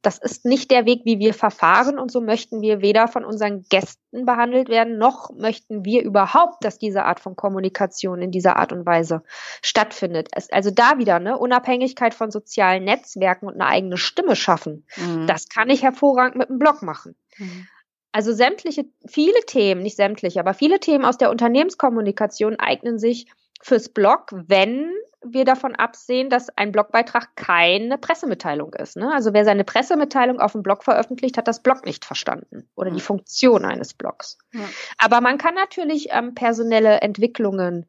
das 0.00 0.16
ist 0.16 0.46
nicht 0.46 0.70
der 0.70 0.86
Weg, 0.86 1.02
wie 1.04 1.18
wir 1.18 1.34
verfahren 1.34 1.98
und 1.98 2.10
so 2.10 2.22
möchten 2.22 2.62
wir 2.62 2.80
weder 2.80 3.08
von 3.08 3.26
unseren 3.26 3.64
Gästen 3.64 4.24
behandelt 4.24 4.70
werden, 4.70 4.96
noch 4.96 5.30
möchten 5.36 5.84
wir 5.84 6.02
überhaupt, 6.02 6.64
dass 6.64 6.78
diese 6.78 7.04
Art 7.04 7.20
von 7.20 7.36
Kommunikation 7.36 8.22
in 8.22 8.30
dieser 8.30 8.56
Art 8.56 8.72
und 8.72 8.86
Weise 8.86 9.22
stattfindet. 9.60 10.28
Es, 10.32 10.50
also 10.50 10.70
da 10.70 10.96
wieder 10.96 11.18
ne 11.18 11.36
Unabhängigkeit 11.36 12.14
von 12.14 12.30
sozialen 12.30 12.84
Netzwerken 12.84 13.48
und 13.48 13.54
eine 13.54 13.66
eigene 13.66 13.98
Stimme 13.98 14.34
schaffen. 14.34 14.86
Mhm. 14.96 15.26
Das 15.26 15.50
kann 15.50 15.68
ich 15.68 15.82
hervorragend 15.82 16.36
mit 16.36 16.48
einem 16.48 16.58
Blog 16.58 16.80
machen. 16.80 17.16
Mhm. 17.36 17.66
Also 18.12 18.32
sämtliche, 18.32 18.86
viele 19.06 19.40
Themen, 19.46 19.82
nicht 19.82 19.96
sämtliche, 19.96 20.40
aber 20.40 20.54
viele 20.54 20.80
Themen 20.80 21.04
aus 21.04 21.18
der 21.18 21.30
Unternehmenskommunikation 21.30 22.58
eignen 22.58 22.98
sich 22.98 23.26
fürs 23.60 23.90
Blog, 23.90 24.30
wenn 24.32 24.90
wir 25.22 25.44
davon 25.44 25.74
absehen, 25.74 26.30
dass 26.30 26.48
ein 26.56 26.72
Blogbeitrag 26.72 27.34
keine 27.34 27.98
Pressemitteilung 27.98 28.72
ist. 28.74 28.96
Ne? 28.96 29.12
Also 29.12 29.32
wer 29.32 29.44
seine 29.44 29.64
Pressemitteilung 29.64 30.40
auf 30.40 30.52
dem 30.52 30.62
Blog 30.62 30.84
veröffentlicht, 30.84 31.36
hat 31.36 31.48
das 31.48 31.62
Blog 31.62 31.84
nicht 31.84 32.04
verstanden 32.04 32.68
oder 32.76 32.90
die 32.90 33.00
Funktion 33.00 33.64
eines 33.64 33.94
Blogs. 33.94 34.38
Ja. 34.52 34.60
Aber 34.98 35.20
man 35.20 35.38
kann 35.38 35.54
natürlich 35.54 36.08
ähm, 36.10 36.34
personelle 36.34 37.00
Entwicklungen 37.00 37.86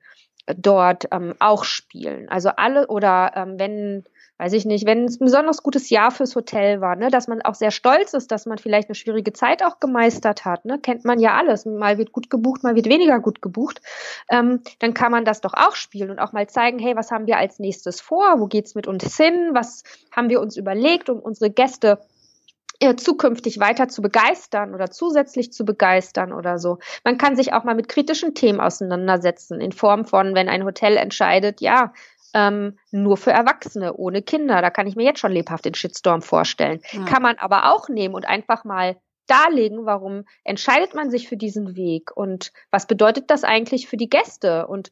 dort 0.48 1.06
ähm, 1.12 1.36
auch 1.40 1.64
spielen. 1.64 2.30
Also 2.30 2.50
alle 2.50 2.88
oder 2.88 3.34
ähm, 3.36 3.60
wenn 3.60 4.06
weiß 4.40 4.54
ich 4.54 4.66
nicht, 4.66 4.86
wenn 4.86 5.04
es 5.04 5.20
ein 5.20 5.26
besonders 5.26 5.62
gutes 5.62 5.90
Jahr 5.90 6.12
fürs 6.12 6.36
Hotel 6.36 6.80
war, 6.80 6.96
ne, 6.96 7.12
dass 7.12 7.28
man 7.28 7.42
auch 7.42 7.56
sehr 7.56 7.72
stolz 7.72 8.14
ist, 8.14 8.32
dass 8.32 8.46
man 8.46 8.58
vielleicht 8.58 8.88
eine 8.88 8.96
schwierige 8.96 9.34
Zeit 9.34 9.64
auch 9.64 9.80
gemeistert 9.80 10.46
hat, 10.46 10.64
ne, 10.64 10.80
kennt 10.80 11.04
man 11.04 11.20
ja 11.20 11.38
alles. 11.38 11.66
Mal 11.66 11.98
wird 11.98 12.14
gut 12.14 12.30
gebucht, 12.30 12.64
mal 12.64 12.76
wird 12.76 12.88
weniger 12.88 13.20
gut 13.20 13.42
gebucht. 13.42 13.82
Ähm, 14.30 14.62
dann 14.80 14.94
kann 14.94 15.12
man 15.12 15.26
das 15.26 15.42
doch 15.42 15.54
auch 15.54 15.76
spielen 15.76 16.10
und 16.10 16.20
auch 16.20 16.32
mal 16.32 16.48
zeigen, 16.48 16.80
hey, 16.80 16.96
was 16.96 17.12
haben 17.12 17.28
wir 17.28 17.38
als 17.38 17.60
nächstes 17.60 18.00
vor? 18.00 18.40
Wo 18.40 18.48
geht's 18.48 18.76
mit 18.76 18.88
uns 18.88 19.18
hin? 19.18 19.50
Was 19.52 19.84
haben 20.16 20.30
wir 20.30 20.40
uns 20.40 20.56
überlegt, 20.56 21.10
um 21.10 21.20
unsere 21.20 21.52
Gäste 21.52 22.00
äh, 22.80 22.96
zukünftig 22.96 23.60
weiter 23.60 23.90
zu 23.90 24.02
begeistern 24.02 24.74
oder 24.74 24.90
zusätzlich 24.90 25.52
zu 25.52 25.66
begeistern 25.66 26.32
oder 26.32 26.60
so. 26.60 26.80
Man 27.04 27.18
kann 27.18 27.36
sich 27.36 27.52
auch 27.52 27.66
mal 27.66 27.76
mit 27.76 27.90
kritischen 27.90 28.36
Themen 28.36 28.62
auseinandersetzen, 28.62 29.60
in 29.60 29.74
Form 29.74 30.06
von, 30.06 30.34
wenn 30.34 30.48
ein 30.48 30.64
Hotel 30.64 30.96
entscheidet, 30.96 31.60
ja, 31.60 31.92
ähm, 32.34 32.78
nur 32.92 33.18
für 33.18 33.32
Erwachsene, 33.32 33.94
ohne 33.96 34.22
Kinder. 34.22 34.62
Da 34.62 34.70
kann 34.70 34.88
ich 34.88 34.96
mir 34.96 35.06
jetzt 35.06 35.20
schon 35.20 35.32
lebhaft 35.32 35.66
den 35.66 35.74
Shitstorm 35.74 36.22
vorstellen. 36.22 36.82
Ja. 36.92 37.06
Kann 37.06 37.22
man 37.22 37.38
aber 37.38 37.74
auch 37.74 37.90
nehmen 37.90 38.16
und 38.16 38.28
einfach 38.28 38.64
mal 38.64 38.98
darlegen, 39.28 39.86
warum 39.86 40.26
entscheidet 40.44 40.96
man 40.96 41.12
sich 41.12 41.30
für 41.30 41.38
diesen 41.38 41.76
Weg 41.76 42.16
und 42.16 42.52
was 42.72 42.88
bedeutet 42.88 43.30
das 43.30 43.44
eigentlich 43.44 43.88
für 43.88 43.98
die 43.98 44.10
Gäste 44.10 44.68
und 44.68 44.92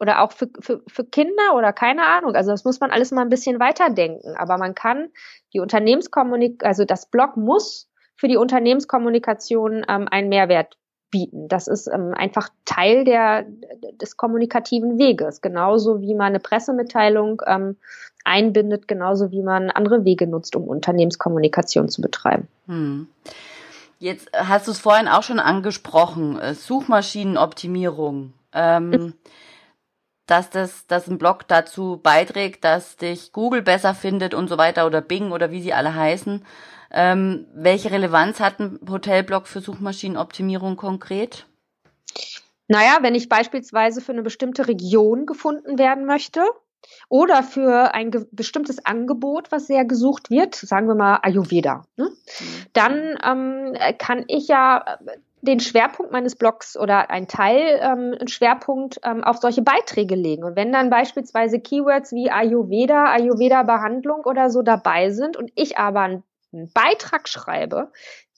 oder 0.00 0.22
auch 0.22 0.32
für, 0.32 0.48
für, 0.60 0.82
für 0.88 1.04
Kinder 1.04 1.54
oder 1.54 1.72
keine 1.72 2.06
Ahnung. 2.06 2.34
Also 2.34 2.50
das 2.50 2.64
muss 2.64 2.80
man 2.80 2.90
alles 2.90 3.12
mal 3.12 3.22
ein 3.22 3.28
bisschen 3.28 3.60
weiterdenken. 3.60 4.34
Aber 4.36 4.58
man 4.58 4.74
kann 4.74 5.10
die 5.52 5.60
Unternehmenskommunikation, 5.60 6.68
also 6.68 6.84
das 6.84 7.08
Blog 7.08 7.36
muss 7.36 7.88
für 8.16 8.26
die 8.26 8.36
Unternehmenskommunikation 8.36 9.84
ähm, 9.88 10.08
einen 10.10 10.28
Mehrwert 10.28 10.76
bieten. 11.12 11.46
Das 11.46 11.68
ist 11.68 11.86
ähm, 11.86 12.12
einfach 12.16 12.48
Teil 12.64 13.04
der, 13.04 13.46
des 14.00 14.16
kommunikativen 14.16 14.98
Weges, 14.98 15.40
genauso 15.40 16.00
wie 16.00 16.14
man 16.14 16.28
eine 16.28 16.40
Pressemitteilung 16.40 17.40
ähm, 17.46 17.76
einbindet, 18.24 18.88
genauso 18.88 19.30
wie 19.30 19.42
man 19.42 19.70
andere 19.70 20.04
Wege 20.04 20.26
nutzt, 20.26 20.56
um 20.56 20.64
Unternehmenskommunikation 20.64 21.88
zu 21.88 22.02
betreiben. 22.02 22.48
Hm. 22.66 23.06
Jetzt 24.00 24.30
hast 24.34 24.66
du 24.66 24.72
es 24.72 24.80
vorhin 24.80 25.06
auch 25.06 25.22
schon 25.22 25.38
angesprochen, 25.38 26.36
äh, 26.40 26.54
Suchmaschinenoptimierung. 26.54 28.32
Ähm, 28.54 28.90
mhm. 28.90 29.14
dass 30.26 30.50
das, 30.50 30.86
dass 30.86 31.08
ein 31.08 31.16
Blog 31.16 31.48
dazu 31.48 31.98
beiträgt, 32.02 32.64
dass 32.64 32.96
dich 32.98 33.32
Google 33.32 33.62
besser 33.62 33.94
findet 33.94 34.34
und 34.34 34.48
so 34.48 34.58
weiter 34.58 34.86
oder 34.86 35.00
Bing 35.00 35.30
oder 35.32 35.50
wie 35.50 35.62
sie 35.62 35.72
alle 35.72 35.94
heißen. 35.94 36.44
Ähm, 36.92 37.46
welche 37.54 37.90
Relevanz 37.90 38.40
hat 38.40 38.60
ein 38.60 38.78
Hotelblog 38.88 39.46
für 39.46 39.60
Suchmaschinenoptimierung 39.60 40.76
konkret? 40.76 41.46
Naja, 42.68 42.98
wenn 43.00 43.14
ich 43.14 43.28
beispielsweise 43.28 44.00
für 44.00 44.12
eine 44.12 44.22
bestimmte 44.22 44.68
Region 44.68 45.26
gefunden 45.26 45.78
werden 45.78 46.04
möchte 46.04 46.42
oder 47.08 47.42
für 47.42 47.94
ein 47.94 48.10
bestimmtes 48.30 48.84
Angebot, 48.84 49.50
was 49.50 49.66
sehr 49.66 49.84
gesucht 49.84 50.30
wird, 50.30 50.54
sagen 50.54 50.88
wir 50.88 50.94
mal 50.94 51.20
Ayurveda, 51.22 51.84
ne? 51.96 52.06
Mhm. 52.06 52.66
dann 52.72 53.18
ähm, 53.24 53.96
kann 53.98 54.24
ich 54.28 54.48
ja 54.48 54.98
den 55.42 55.60
Schwerpunkt 55.60 56.12
meines 56.12 56.36
Blogs 56.36 56.76
oder 56.76 57.10
ein 57.10 57.26
Teil, 57.26 57.80
ähm, 57.82 58.14
einen 58.18 58.28
Schwerpunkt 58.28 59.00
ähm, 59.02 59.24
auf 59.24 59.38
solche 59.38 59.62
Beiträge 59.62 60.14
legen. 60.14 60.44
Und 60.44 60.56
wenn 60.56 60.72
dann 60.72 60.88
beispielsweise 60.88 61.58
Keywords 61.58 62.12
wie 62.12 62.30
Ayurveda, 62.30 63.12
Ayurveda-Behandlung 63.12 64.24
oder 64.24 64.50
so 64.50 64.62
dabei 64.62 65.10
sind 65.10 65.36
und 65.36 65.50
ich 65.56 65.78
aber 65.78 66.00
ein 66.00 66.22
einen 66.52 66.72
Beitrag 66.72 67.28
schreibe, 67.28 67.92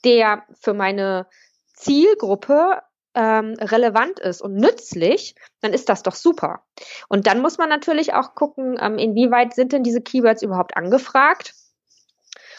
der 0.04 0.44
für 0.60 0.74
meine 0.74 1.26
Zielgruppe 1.74 2.82
ähm, 3.14 3.54
relevant 3.60 4.18
ist 4.18 4.42
und 4.42 4.54
nützlich, 4.54 5.34
dann 5.60 5.72
ist 5.72 5.88
das 5.88 6.02
doch 6.02 6.14
super. 6.14 6.64
Und 7.08 7.26
dann 7.26 7.40
muss 7.40 7.58
man 7.58 7.68
natürlich 7.68 8.12
auch 8.14 8.34
gucken, 8.34 8.76
ähm, 8.80 8.98
inwieweit 8.98 9.54
sind 9.54 9.72
denn 9.72 9.84
diese 9.84 10.00
Keywords 10.00 10.42
überhaupt 10.42 10.76
angefragt 10.76 11.54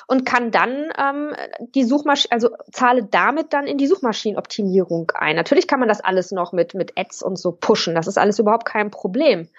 und 0.08 0.26
kann 0.26 0.52
dann 0.52 0.92
ähm, 0.98 1.36
die 1.60 1.84
Suchmaschine, 1.84 2.32
also 2.32 2.50
zahle 2.72 3.04
damit 3.04 3.54
dann 3.54 3.68
in 3.68 3.78
die 3.78 3.88
Suchmaschinenoptimierung 3.88 5.12
ein. 5.16 5.36
Natürlich 5.36 5.68
kann 5.68 5.80
man 5.80 5.90
das 5.90 6.02
alles 6.02 6.32
noch 6.32 6.54
mit 6.54 6.74
mit 6.74 6.98
Ads 6.98 7.24
und 7.24 7.38
so 7.38 7.52
pushen. 7.52 7.96
Das 7.96 8.08
ist 8.08 8.18
alles 8.18 8.40
überhaupt 8.40 8.66
kein 8.66 8.92
Problem. 8.92 9.50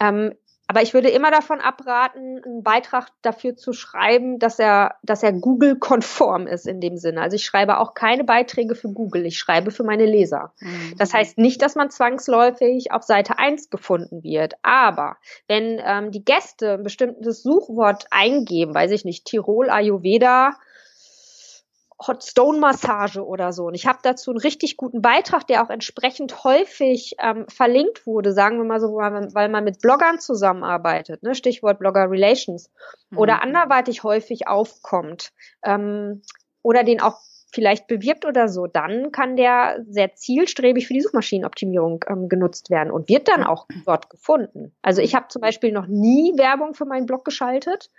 Ähm, 0.00 0.34
aber 0.68 0.82
ich 0.82 0.94
würde 0.94 1.08
immer 1.10 1.30
davon 1.30 1.60
abraten, 1.60 2.42
einen 2.44 2.62
Beitrag 2.62 3.08
dafür 3.22 3.56
zu 3.56 3.72
schreiben, 3.72 4.38
dass 4.38 4.58
er, 4.58 4.96
dass 5.02 5.22
er 5.22 5.32
Google-konform 5.32 6.48
ist 6.48 6.66
in 6.66 6.80
dem 6.80 6.96
Sinne. 6.96 7.20
Also 7.20 7.36
ich 7.36 7.44
schreibe 7.44 7.78
auch 7.78 7.94
keine 7.94 8.24
Beiträge 8.24 8.74
für 8.74 8.88
Google, 8.88 9.26
ich 9.26 9.38
schreibe 9.38 9.70
für 9.70 9.84
meine 9.84 10.06
Leser. 10.06 10.52
Mhm. 10.60 10.94
Das 10.98 11.14
heißt 11.14 11.38
nicht, 11.38 11.62
dass 11.62 11.76
man 11.76 11.90
zwangsläufig 11.90 12.90
auf 12.90 13.04
Seite 13.04 13.38
1 13.38 13.70
gefunden 13.70 14.24
wird. 14.24 14.54
Aber 14.62 15.16
wenn 15.46 15.80
ähm, 15.84 16.10
die 16.10 16.24
Gäste 16.24 16.74
ein 16.74 16.82
bestimmtes 16.82 17.42
Suchwort 17.42 18.06
eingeben, 18.10 18.74
weiß 18.74 18.90
ich 18.90 19.04
nicht, 19.04 19.24
Tirol, 19.24 19.70
Ayurveda, 19.70 20.56
Hot 21.98 22.22
Stone 22.22 22.58
Massage 22.58 23.24
oder 23.24 23.52
so. 23.52 23.66
Und 23.66 23.74
ich 23.74 23.86
habe 23.86 23.98
dazu 24.02 24.30
einen 24.30 24.40
richtig 24.40 24.76
guten 24.76 25.00
Beitrag, 25.00 25.46
der 25.46 25.64
auch 25.64 25.70
entsprechend 25.70 26.44
häufig 26.44 27.16
ähm, 27.18 27.46
verlinkt 27.48 28.06
wurde, 28.06 28.32
sagen 28.32 28.58
wir 28.58 28.64
mal 28.64 28.80
so, 28.80 28.94
weil 28.96 29.10
man, 29.10 29.34
weil 29.34 29.48
man 29.48 29.64
mit 29.64 29.80
Bloggern 29.80 30.20
zusammenarbeitet, 30.20 31.22
ne? 31.22 31.34
Stichwort 31.34 31.78
Blogger 31.78 32.10
Relations, 32.10 32.70
mhm. 33.10 33.18
oder 33.18 33.42
anderweitig 33.42 34.02
häufig 34.02 34.46
aufkommt 34.46 35.32
ähm, 35.62 36.22
oder 36.62 36.84
den 36.84 37.00
auch 37.00 37.18
vielleicht 37.56 37.86
bewirbt 37.86 38.26
oder 38.26 38.48
so, 38.48 38.66
dann 38.66 39.10
kann 39.12 39.34
der 39.34 39.82
sehr 39.88 40.14
zielstrebig 40.14 40.86
für 40.86 40.92
die 40.92 41.00
Suchmaschinenoptimierung 41.00 42.04
ähm, 42.06 42.28
genutzt 42.28 42.68
werden 42.68 42.90
und 42.92 43.08
wird 43.08 43.28
dann 43.28 43.42
auch 43.42 43.66
dort 43.86 44.10
gefunden. 44.10 44.76
Also 44.82 45.00
ich 45.00 45.14
habe 45.14 45.28
zum 45.28 45.40
Beispiel 45.40 45.72
noch 45.72 45.86
nie 45.86 46.34
Werbung 46.36 46.74
für 46.74 46.84
meinen 46.84 47.06
Blog 47.06 47.24
geschaltet 47.24 47.90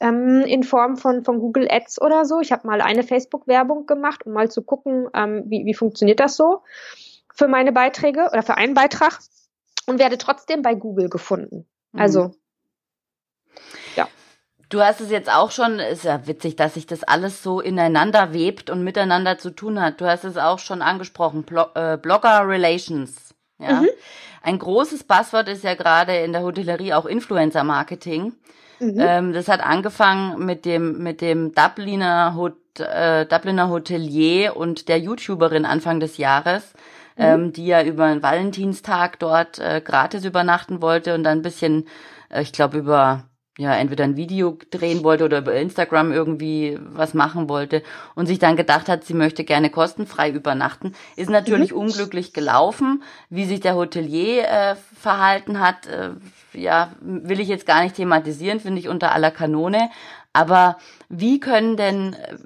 ähm, 0.00 0.40
in 0.40 0.62
Form 0.64 0.96
von, 0.96 1.24
von 1.24 1.38
Google 1.40 1.68
Ads 1.70 2.00
oder 2.00 2.24
so. 2.24 2.40
Ich 2.40 2.52
habe 2.52 2.66
mal 2.66 2.80
eine 2.80 3.02
Facebook-Werbung 3.02 3.84
gemacht, 3.84 4.24
um 4.24 4.32
mal 4.32 4.50
zu 4.50 4.62
gucken, 4.62 5.08
ähm, 5.14 5.44
wie, 5.46 5.66
wie 5.66 5.74
funktioniert 5.74 6.18
das 6.18 6.36
so 6.36 6.62
für 7.34 7.48
meine 7.48 7.72
Beiträge 7.72 8.28
oder 8.32 8.42
für 8.42 8.56
einen 8.56 8.74
Beitrag 8.74 9.18
und 9.86 9.98
werde 9.98 10.16
trotzdem 10.16 10.62
bei 10.62 10.74
Google 10.74 11.10
gefunden. 11.10 11.66
Also 11.92 12.28
mhm. 12.28 12.34
Du 14.72 14.80
hast 14.80 15.02
es 15.02 15.10
jetzt 15.10 15.30
auch 15.30 15.50
schon, 15.50 15.78
ist 15.80 16.04
ja 16.04 16.26
witzig, 16.26 16.56
dass 16.56 16.72
sich 16.74 16.86
das 16.86 17.04
alles 17.04 17.42
so 17.42 17.60
ineinander 17.60 18.32
webt 18.32 18.70
und 18.70 18.82
miteinander 18.82 19.36
zu 19.36 19.50
tun 19.50 19.78
hat. 19.78 20.00
Du 20.00 20.06
hast 20.06 20.24
es 20.24 20.38
auch 20.38 20.58
schon 20.58 20.80
angesprochen, 20.80 21.42
Blo 21.42 21.66
äh, 21.74 21.98
Blogger 21.98 22.48
Relations. 22.48 23.34
Ja. 23.58 23.82
Mhm. 23.82 23.88
Ein 24.40 24.58
großes 24.58 25.04
Passwort 25.04 25.48
ist 25.48 25.62
ja 25.62 25.74
gerade 25.74 26.16
in 26.16 26.32
der 26.32 26.42
Hotellerie 26.42 26.94
auch 26.94 27.04
Influencer 27.04 27.64
Marketing. 27.64 28.32
Mhm. 28.80 28.96
Ähm, 28.98 29.32
das 29.34 29.48
hat 29.48 29.60
angefangen 29.60 30.42
mit 30.46 30.64
dem, 30.64 31.02
mit 31.02 31.20
dem 31.20 31.52
Dubliner, 31.54 32.34
Hot, 32.34 32.80
äh, 32.80 33.26
Dubliner 33.26 33.68
Hotelier 33.68 34.56
und 34.56 34.88
der 34.88 34.98
YouTuberin 34.98 35.66
Anfang 35.66 36.00
des 36.00 36.16
Jahres, 36.16 36.72
mhm. 37.18 37.24
ähm, 37.24 37.52
die 37.52 37.66
ja 37.66 37.82
über 37.82 38.04
einen 38.04 38.22
Valentinstag 38.22 39.18
dort 39.18 39.58
äh, 39.58 39.82
gratis 39.84 40.24
übernachten 40.24 40.80
wollte 40.80 41.14
und 41.14 41.24
dann 41.24 41.40
ein 41.40 41.42
bisschen, 41.42 41.86
äh, 42.30 42.40
ich 42.40 42.54
glaube, 42.54 42.78
über 42.78 43.24
ja, 43.58 43.74
entweder 43.74 44.04
ein 44.04 44.16
Video 44.16 44.56
drehen 44.70 45.04
wollte 45.04 45.24
oder 45.24 45.38
über 45.38 45.54
Instagram 45.54 46.10
irgendwie 46.10 46.78
was 46.80 47.12
machen 47.12 47.50
wollte 47.50 47.82
und 48.14 48.26
sich 48.26 48.38
dann 48.38 48.56
gedacht 48.56 48.88
hat, 48.88 49.04
sie 49.04 49.12
möchte 49.12 49.44
gerne 49.44 49.68
kostenfrei 49.68 50.30
übernachten, 50.30 50.94
ist 51.16 51.28
natürlich 51.28 51.72
mhm. 51.72 51.78
unglücklich 51.78 52.32
gelaufen. 52.32 53.02
Wie 53.28 53.44
sich 53.44 53.60
der 53.60 53.74
Hotelier 53.74 54.48
äh, 54.48 54.76
verhalten 54.98 55.60
hat, 55.60 55.86
äh, 55.86 56.10
ja, 56.54 56.92
will 57.00 57.40
ich 57.40 57.48
jetzt 57.48 57.66
gar 57.66 57.82
nicht 57.82 57.96
thematisieren, 57.96 58.58
finde 58.58 58.80
ich 58.80 58.88
unter 58.88 59.12
aller 59.12 59.30
Kanone. 59.30 59.90
Aber 60.32 60.78
wie 61.10 61.38
können 61.38 61.76
denn, 61.76 62.14
äh, 62.14 62.36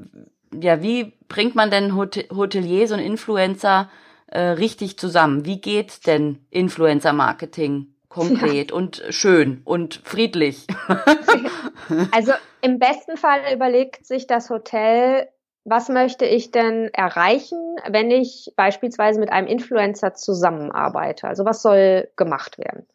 ja, 0.61 0.83
wie 0.83 1.13
bringt 1.29 1.55
man 1.55 1.71
denn 1.71 1.95
Hot 1.95 2.17
Hoteliers 2.35 2.91
und 2.91 2.99
Influencer 2.99 3.89
äh, 4.27 4.41
richtig 4.41 4.99
zusammen? 4.99 5.45
Wie 5.45 5.61
geht 5.61 6.09
denn 6.09 6.41
Influencer-Marketing 6.51 7.93
konkret 8.17 8.71
ja. 8.71 8.77
und 8.77 9.03
schön 9.11 9.61
und 9.65 10.01
friedlich. 10.05 10.67
also 12.13 12.33
im 12.63 12.79
besten 12.79 13.17
Fall 13.17 13.41
überlegt 13.53 14.07
sich 14.07 14.27
das 14.27 14.51
Hotel, 14.51 15.29
was 15.65 15.89
möchte 15.89 16.25
ich 16.25 16.51
denn 16.51 16.91
erreichen, 16.95 17.77
wenn 17.89 18.11
ich 18.11 18.53
beispielsweise 18.57 19.21
mit 19.21 19.31
einem 19.31 19.49
Influencer 19.49 20.15
zusammenarbeite? 20.15 21.27
Also 21.29 21.45
was 21.45 21.61
soll 21.61 22.09
gemacht 22.17 22.59
werden? 22.59 22.87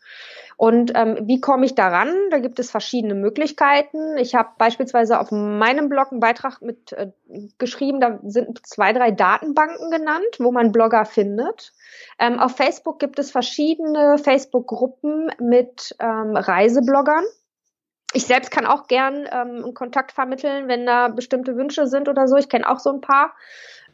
Und 0.62 0.92
ähm, 0.94 1.18
wie 1.24 1.42
komme 1.42 1.66
ich 1.66 1.74
daran? 1.74 2.14
Da 2.30 2.38
gibt 2.38 2.60
es 2.60 2.70
verschiedene 2.70 3.16
Möglichkeiten. 3.16 4.16
Ich 4.20 4.36
habe 4.36 4.50
beispielsweise 4.60 5.20
auf 5.20 5.32
meinem 5.32 5.90
Blog 5.90 6.12
einen 6.12 6.20
Beitrag 6.20 6.62
mit 6.62 6.94
äh, 6.94 7.08
geschrieben, 7.58 8.00
da 8.00 8.20
sind 8.22 8.64
zwei, 8.64 8.94
drei 8.94 9.10
Datenbanken 9.10 9.90
genannt, 9.90 10.38
wo 10.38 10.52
man 10.52 10.72
Blogger 10.72 11.06
findet. 11.06 11.74
Ähm, 12.20 12.38
auf 12.38 12.58
Facebook 12.58 13.00
gibt 13.00 13.18
es 13.18 13.32
verschiedene 13.32 14.20
Facebook-Gruppen 14.20 15.32
mit 15.40 15.96
ähm, 15.98 16.36
Reisebloggern. 16.36 17.26
Ich 18.14 18.28
selbst 18.28 18.52
kann 18.52 18.68
auch 18.68 18.86
gern 18.86 19.28
ähm, 19.32 19.74
Kontakt 19.74 20.12
vermitteln, 20.12 20.68
wenn 20.68 20.86
da 20.86 21.08
bestimmte 21.08 21.56
Wünsche 21.56 21.88
sind 21.88 22.08
oder 22.08 22.28
so. 22.28 22.36
Ich 22.36 22.50
kenne 22.50 22.70
auch 22.70 22.78
so 22.78 22.92
ein 22.92 23.02
paar. 23.02 23.34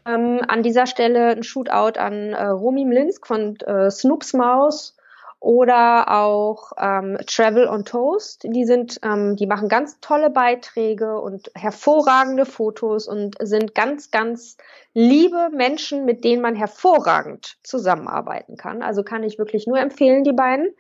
Ähm, 0.06 0.42
an 0.46 0.64
dieser 0.64 0.86
Stelle 0.86 1.30
ein 1.30 1.44
Shootout 1.44 1.98
an 1.98 2.34
äh, 2.34 2.48
Romy 2.48 2.84
Mlinsk 2.84 3.26
von 3.26 3.56
äh, 3.62 3.90
Snoops 3.90 4.34
Maus 4.34 4.97
oder 5.40 6.12
auch 6.12 6.72
ähm, 6.80 7.18
Travel 7.28 7.68
on 7.68 7.86
Toast. 7.86 8.44
Die 8.44 8.66
sind, 8.66 9.00
ähm, 9.04 9.36
die 9.36 9.46
machen 9.46 9.70
ganz 9.70 10.00
tolle 10.00 10.30
Beiträge 10.30 11.20
und 11.20 11.52
hervorragende 11.54 12.46
Fotos 12.46 13.08
und 13.08 13.36
sind 13.40 13.76
ganz, 13.76 14.10
ganz 14.10 14.58
liebe 14.94 15.50
Menschen, 15.54 16.06
mit 16.06 16.24
denen 16.24 16.42
man 16.42 16.56
hervorragend 16.56 17.58
zusammenarbeiten 17.64 18.58
kann. 18.58 18.82
Also 18.82 19.04
kann 19.04 19.24
ich 19.24 19.38
wirklich 19.38 19.68
nur 19.68 19.80
empfehlen, 19.80 20.24
die 20.24 20.34
beiden. 20.34 20.74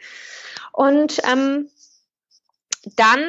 Und 0.73 1.21
ähm, 1.31 1.69
dann 2.95 3.19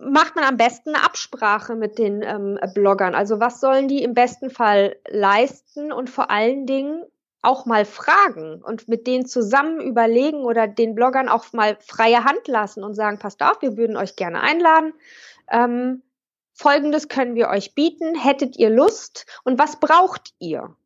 macht 0.00 0.36
man 0.36 0.44
am 0.44 0.56
besten 0.56 0.94
eine 0.94 1.04
Absprache 1.04 1.74
mit 1.74 1.98
den 1.98 2.22
ähm, 2.22 2.58
Bloggern. 2.74 3.14
Also 3.14 3.40
was 3.40 3.60
sollen 3.60 3.88
die 3.88 4.02
im 4.02 4.14
besten 4.14 4.50
Fall 4.50 4.96
leisten 5.08 5.92
und 5.92 6.10
vor 6.10 6.30
allen 6.30 6.66
Dingen 6.66 7.04
auch 7.44 7.66
mal 7.66 7.84
fragen 7.84 8.62
und 8.62 8.88
mit 8.88 9.06
denen 9.06 9.26
zusammen 9.26 9.80
überlegen 9.80 10.44
oder 10.44 10.66
den 10.66 10.94
Bloggern 10.94 11.28
auch 11.28 11.52
mal 11.52 11.76
freie 11.80 12.24
Hand 12.24 12.48
lassen 12.48 12.82
und 12.82 12.94
sagen, 12.94 13.18
passt 13.18 13.42
auf, 13.42 13.60
wir 13.62 13.76
würden 13.76 13.96
euch 13.96 14.16
gerne 14.16 14.40
einladen. 14.40 14.92
Ähm, 15.50 16.02
Folgendes 16.54 17.08
können 17.08 17.34
wir 17.34 17.48
euch 17.48 17.74
bieten. 17.74 18.14
Hättet 18.14 18.56
ihr 18.56 18.70
Lust? 18.70 19.26
Und 19.44 19.58
was 19.58 19.80
braucht 19.80 20.32
ihr? 20.38 20.76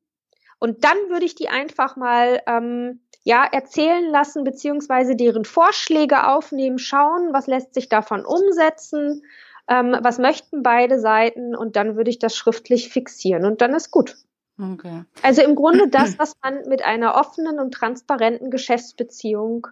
Und 0.59 0.83
dann 0.85 0.97
würde 1.09 1.27
ich 1.27 1.35
die 1.35 1.49
einfach 1.49 1.97
mal 1.97 2.41
ähm, 2.47 3.01
ja 3.23 3.45
erzählen 3.45 4.11
lassen 4.11 4.45
beziehungsweise 4.45 5.15
deren 5.15 5.45
Vorschläge 5.45 6.27
aufnehmen, 6.27 6.79
schauen, 6.79 7.33
was 7.33 7.47
lässt 7.47 7.75
sich 7.75 7.89
davon 7.89 8.25
umsetzen, 8.25 9.23
ähm, 9.69 9.97
was 10.01 10.19
möchten 10.19 10.63
beide 10.63 10.99
Seiten 10.99 11.55
und 11.55 11.77
dann 11.77 11.97
würde 11.97 12.11
ich 12.11 12.19
das 12.19 12.35
schriftlich 12.35 12.89
fixieren 12.89 13.45
und 13.45 13.61
dann 13.61 13.75
ist 13.75 13.91
gut. 13.91 14.17
Okay. 14.61 15.05
Also 15.23 15.43
im 15.43 15.55
Grunde 15.55 15.89
das, 15.89 16.19
was 16.19 16.37
man 16.43 16.69
mit 16.69 16.83
einer 16.83 17.15
offenen 17.15 17.59
und 17.61 17.73
transparenten 17.73 18.51
Geschäftsbeziehung 18.51 19.69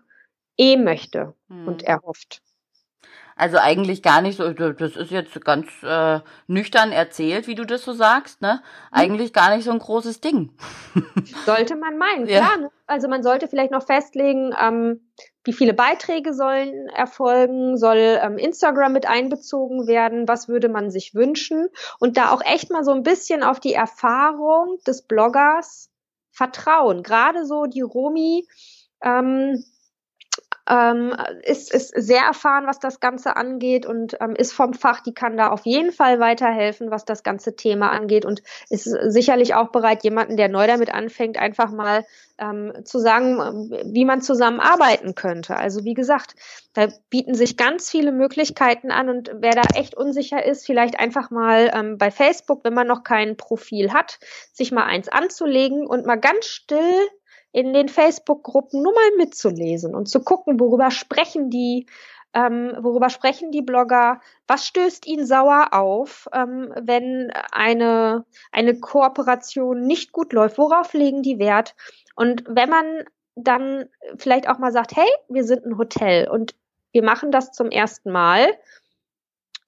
eh 0.56 0.76
möchte 0.76 1.34
hm. 1.48 1.68
und 1.68 1.82
erhofft. 1.82 2.42
Also 3.38 3.58
eigentlich 3.58 4.02
gar 4.02 4.22
nicht 4.22 4.38
so, 4.38 4.50
das 4.54 4.96
ist 4.96 5.10
jetzt 5.10 5.38
ganz 5.44 5.66
äh, 5.82 6.20
nüchtern 6.46 6.90
erzählt, 6.90 7.46
wie 7.46 7.54
du 7.54 7.66
das 7.66 7.84
so 7.84 7.92
sagst, 7.92 8.40
ne? 8.40 8.62
Eigentlich 8.90 9.34
gar 9.34 9.54
nicht 9.54 9.64
so 9.64 9.72
ein 9.72 9.78
großes 9.78 10.22
Ding. 10.22 10.52
Sollte 11.44 11.76
man 11.76 11.98
meinen, 11.98 12.26
ja. 12.26 12.38
klar. 12.38 12.56
Ne? 12.56 12.70
Also 12.86 13.08
man 13.08 13.22
sollte 13.22 13.46
vielleicht 13.46 13.72
noch 13.72 13.84
festlegen, 13.84 14.54
ähm, 14.58 15.00
wie 15.46 15.52
viele 15.52 15.74
Beiträge 15.74 16.34
sollen 16.34 16.88
erfolgen, 16.88 17.76
soll 17.78 18.18
ähm, 18.20 18.36
Instagram 18.36 18.92
mit 18.92 19.06
einbezogen 19.06 19.86
werden, 19.86 20.26
was 20.28 20.48
würde 20.48 20.68
man 20.68 20.90
sich 20.90 21.14
wünschen? 21.14 21.68
Und 21.98 22.16
da 22.16 22.32
auch 22.32 22.42
echt 22.44 22.70
mal 22.70 22.84
so 22.84 22.92
ein 22.92 23.02
bisschen 23.02 23.42
auf 23.42 23.60
die 23.60 23.74
Erfahrung 23.74 24.78
des 24.86 25.02
Bloggers 25.02 25.90
vertrauen. 26.32 27.02
Gerade 27.02 27.46
so 27.46 27.66
die 27.66 27.80
Romi, 27.80 28.46
ähm, 29.02 29.64
ähm, 30.68 31.14
ist, 31.42 31.72
ist 31.72 31.92
sehr 31.96 32.22
erfahren, 32.22 32.66
was 32.66 32.78
das 32.78 33.00
Ganze 33.00 33.36
angeht 33.36 33.86
und 33.86 34.16
ähm, 34.20 34.34
ist 34.34 34.52
vom 34.52 34.74
Fach. 34.74 35.00
Die 35.00 35.14
kann 35.14 35.36
da 35.36 35.48
auf 35.48 35.64
jeden 35.64 35.92
Fall 35.92 36.18
weiterhelfen, 36.18 36.90
was 36.90 37.04
das 37.04 37.22
ganze 37.22 37.56
Thema 37.56 37.90
angeht 37.90 38.24
und 38.24 38.42
ist 38.68 38.84
sicherlich 38.84 39.54
auch 39.54 39.68
bereit, 39.68 40.02
jemanden, 40.04 40.36
der 40.36 40.48
neu 40.48 40.66
damit 40.66 40.92
anfängt, 40.92 41.38
einfach 41.38 41.70
mal 41.70 42.04
ähm, 42.38 42.72
zu 42.84 42.98
sagen, 42.98 43.70
wie 43.84 44.04
man 44.04 44.20
zusammenarbeiten 44.20 45.14
könnte. 45.14 45.56
Also 45.56 45.84
wie 45.84 45.94
gesagt, 45.94 46.34
da 46.74 46.88
bieten 47.10 47.34
sich 47.34 47.56
ganz 47.56 47.90
viele 47.90 48.12
Möglichkeiten 48.12 48.90
an 48.90 49.08
und 49.08 49.30
wer 49.34 49.52
da 49.52 49.62
echt 49.74 49.96
unsicher 49.96 50.44
ist, 50.44 50.66
vielleicht 50.66 50.98
einfach 50.98 51.30
mal 51.30 51.70
ähm, 51.72 51.96
bei 51.96 52.10
Facebook, 52.10 52.64
wenn 52.64 52.74
man 52.74 52.86
noch 52.86 53.04
kein 53.04 53.36
Profil 53.36 53.92
hat, 53.92 54.18
sich 54.52 54.72
mal 54.72 54.84
eins 54.84 55.08
anzulegen 55.08 55.86
und 55.86 56.06
mal 56.06 56.16
ganz 56.16 56.46
still 56.46 57.08
in 57.56 57.72
den 57.72 57.88
Facebook-Gruppen 57.88 58.82
nur 58.82 58.92
mal 58.92 59.16
mitzulesen 59.16 59.94
und 59.94 60.10
zu 60.10 60.20
gucken, 60.20 60.60
worüber 60.60 60.90
sprechen 60.90 61.48
die, 61.48 61.86
ähm, 62.34 62.76
worüber 62.80 63.08
sprechen 63.08 63.50
die 63.50 63.62
Blogger, 63.62 64.20
was 64.46 64.66
stößt 64.66 65.06
ihnen 65.06 65.24
sauer 65.24 65.68
auf, 65.72 66.28
ähm, 66.34 66.70
wenn 66.78 67.32
eine, 67.52 68.26
eine 68.52 68.78
Kooperation 68.78 69.86
nicht 69.86 70.12
gut 70.12 70.34
läuft, 70.34 70.58
worauf 70.58 70.92
legen 70.92 71.22
die 71.22 71.38
Wert? 71.38 71.74
Und 72.14 72.44
wenn 72.46 72.68
man 72.68 73.04
dann 73.36 73.88
vielleicht 74.18 74.50
auch 74.50 74.58
mal 74.58 74.70
sagt, 74.70 74.94
hey, 74.94 75.08
wir 75.30 75.44
sind 75.44 75.64
ein 75.64 75.78
Hotel 75.78 76.28
und 76.28 76.54
wir 76.92 77.02
machen 77.02 77.30
das 77.30 77.52
zum 77.52 77.70
ersten 77.70 78.12
Mal, 78.12 78.48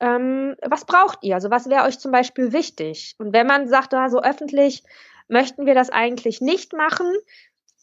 ähm, 0.01 0.57
was 0.61 0.85
braucht 0.85 1.25
ihr? 1.25 1.37
Also 1.37 1.51
was 1.51 1.71
wäre 1.71 1.87
euch 1.87 1.99
zum 1.99 2.13
Beispiel 2.13 2.53
wichtig? 2.53 3.17
Und 3.17 3.33
wenn 3.33 3.47
man 3.47 3.67
sagt, 3.67 3.95
also 3.95 4.23
öffentlich 4.23 4.83
möchten 5.27 5.65
wir 5.65 5.75
das 5.75 5.89
eigentlich 5.89 6.43
nicht 6.43 6.75
machen, 6.75 7.07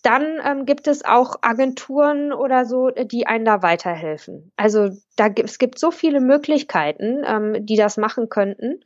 dann 0.01 0.39
ähm, 0.43 0.65
gibt 0.65 0.87
es 0.87 1.03
auch 1.03 1.37
Agenturen 1.41 2.31
oder 2.31 2.65
so, 2.65 2.89
die 2.89 3.25
einen 3.27 3.45
da 3.45 3.61
weiterhelfen. 3.61 4.51
Also 4.55 4.89
da 5.15 5.29
gibt, 5.29 5.49
es 5.49 5.57
gibt 5.57 5.79
so 5.79 5.91
viele 5.91 6.21
Möglichkeiten, 6.21 7.23
ähm, 7.25 7.65
die 7.65 7.75
das 7.75 7.97
machen 7.97 8.29
könnten 8.29 8.81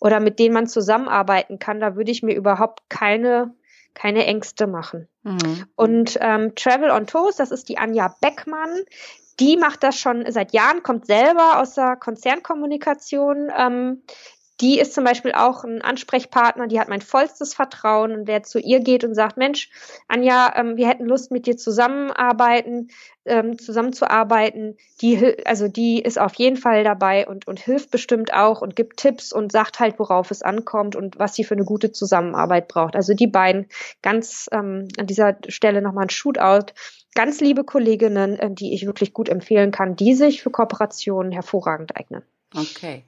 oder 0.00 0.20
mit 0.20 0.38
denen 0.38 0.54
man 0.54 0.66
zusammenarbeiten 0.66 1.58
kann. 1.58 1.80
Da 1.80 1.96
würde 1.96 2.10
ich 2.10 2.22
mir 2.22 2.34
überhaupt 2.34 2.88
keine 2.88 3.54
keine 3.94 4.24
Ängste 4.24 4.66
machen. 4.66 5.08
Mhm. 5.22 5.66
Und 5.76 6.18
ähm, 6.20 6.54
Travel 6.54 6.90
on 6.90 7.06
Toast, 7.06 7.40
das 7.40 7.50
ist 7.50 7.68
die 7.68 7.78
Anja 7.78 8.14
Beckmann. 8.20 8.70
Die 9.40 9.56
macht 9.56 9.82
das 9.82 9.98
schon 9.98 10.30
seit 10.30 10.52
Jahren, 10.52 10.82
kommt 10.82 11.06
selber 11.06 11.60
aus 11.60 11.74
der 11.74 11.96
Konzernkommunikation. 11.96 13.50
Ähm, 13.56 14.02
die 14.60 14.78
ist 14.78 14.94
zum 14.94 15.04
Beispiel 15.04 15.32
auch 15.32 15.64
ein 15.64 15.82
Ansprechpartner, 15.82 16.68
die 16.68 16.78
hat 16.78 16.88
mein 16.88 17.00
vollstes 17.00 17.54
Vertrauen 17.54 18.12
und 18.12 18.26
wer 18.28 18.42
zu 18.42 18.58
ihr 18.58 18.80
geht 18.80 19.04
und 19.04 19.14
sagt, 19.14 19.36
Mensch, 19.36 19.70
Anja, 20.08 20.52
ähm, 20.56 20.76
wir 20.76 20.88
hätten 20.88 21.06
Lust 21.06 21.30
mit 21.30 21.46
dir 21.46 21.56
zusammenarbeiten, 21.56 22.88
ähm, 23.24 23.58
zusammenzuarbeiten, 23.58 24.76
die, 25.00 25.36
also 25.46 25.68
die 25.68 26.00
ist 26.00 26.18
auf 26.18 26.34
jeden 26.34 26.56
Fall 26.56 26.84
dabei 26.84 27.26
und, 27.26 27.46
und 27.46 27.60
hilft 27.60 27.90
bestimmt 27.90 28.32
auch 28.34 28.62
und 28.62 28.76
gibt 28.76 28.98
Tipps 28.98 29.32
und 29.32 29.52
sagt 29.52 29.80
halt, 29.80 29.98
worauf 29.98 30.30
es 30.30 30.42
ankommt 30.42 30.96
und 30.96 31.18
was 31.18 31.34
sie 31.34 31.44
für 31.44 31.54
eine 31.54 31.64
gute 31.64 31.92
Zusammenarbeit 31.92 32.68
braucht. 32.68 32.96
Also 32.96 33.14
die 33.14 33.26
beiden 33.26 33.66
ganz 34.02 34.48
ähm, 34.52 34.88
an 34.98 35.06
dieser 35.06 35.36
Stelle 35.48 35.82
nochmal 35.82 36.06
ein 36.06 36.10
Shootout. 36.10 36.72
Ganz 37.14 37.40
liebe 37.40 37.64
Kolleginnen, 37.64 38.38
äh, 38.38 38.50
die 38.50 38.74
ich 38.74 38.86
wirklich 38.86 39.12
gut 39.12 39.28
empfehlen 39.28 39.70
kann, 39.70 39.96
die 39.96 40.14
sich 40.14 40.42
für 40.42 40.50
Kooperationen 40.50 41.32
hervorragend 41.32 41.96
eignen. 41.96 42.22
Okay. 42.54 43.04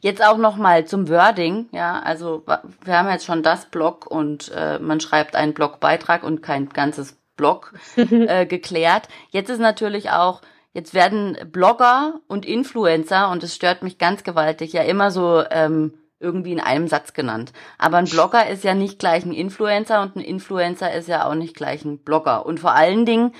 Jetzt 0.00 0.24
auch 0.24 0.38
noch 0.38 0.56
mal 0.56 0.84
zum 0.86 1.08
Wording. 1.08 1.68
Ja, 1.72 2.00
also 2.00 2.44
wir 2.84 2.98
haben 2.98 3.08
jetzt 3.08 3.24
schon 3.24 3.42
das 3.42 3.66
Blog 3.66 4.06
und 4.06 4.50
äh, 4.54 4.78
man 4.78 5.00
schreibt 5.00 5.36
einen 5.36 5.54
Blogbeitrag 5.54 6.24
und 6.24 6.42
kein 6.42 6.68
ganzes 6.68 7.16
Blog 7.36 7.72
äh, 7.96 8.46
geklärt. 8.46 9.08
Jetzt 9.30 9.50
ist 9.50 9.60
natürlich 9.60 10.10
auch, 10.10 10.42
jetzt 10.72 10.94
werden 10.94 11.38
Blogger 11.50 12.20
und 12.26 12.44
Influencer 12.44 13.30
und 13.30 13.42
es 13.42 13.54
stört 13.54 13.82
mich 13.82 13.98
ganz 13.98 14.24
gewaltig 14.24 14.72
ja 14.72 14.82
immer 14.82 15.10
so 15.10 15.42
ähm, 15.50 15.94
irgendwie 16.20 16.52
in 16.52 16.60
einem 16.60 16.88
Satz 16.88 17.12
genannt. 17.12 17.52
Aber 17.78 17.98
ein 17.98 18.06
Blogger 18.06 18.48
ist 18.48 18.64
ja 18.64 18.74
nicht 18.74 18.98
gleich 18.98 19.24
ein 19.24 19.32
Influencer 19.32 20.02
und 20.02 20.16
ein 20.16 20.20
Influencer 20.20 20.92
ist 20.92 21.08
ja 21.08 21.26
auch 21.26 21.34
nicht 21.34 21.54
gleich 21.54 21.84
ein 21.84 21.98
Blogger. 21.98 22.44
Und 22.44 22.60
vor 22.60 22.74
allen 22.74 23.06
Dingen 23.06 23.32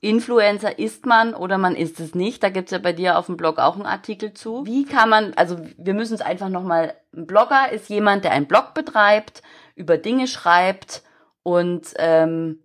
Influencer 0.00 0.78
ist 0.78 1.06
man 1.06 1.34
oder 1.34 1.58
man 1.58 1.74
ist 1.74 2.00
es 2.00 2.14
nicht. 2.14 2.42
Da 2.42 2.50
gibt's 2.50 2.72
ja 2.72 2.78
bei 2.78 2.92
dir 2.92 3.18
auf 3.18 3.26
dem 3.26 3.36
Blog 3.36 3.58
auch 3.58 3.74
einen 3.74 3.86
Artikel 3.86 4.32
zu. 4.34 4.64
Wie 4.66 4.84
kann 4.84 5.08
man, 5.08 5.34
also 5.34 5.56
wir 5.78 5.94
müssen 5.94 6.14
es 6.14 6.20
einfach 6.20 6.48
nochmal, 6.48 6.94
ein 7.14 7.26
Blogger 7.26 7.72
ist 7.72 7.88
jemand, 7.88 8.24
der 8.24 8.32
einen 8.32 8.46
Blog 8.46 8.74
betreibt, 8.74 9.42
über 9.74 9.98
Dinge 9.98 10.26
schreibt 10.26 11.02
und 11.42 11.94
ähm, 11.96 12.62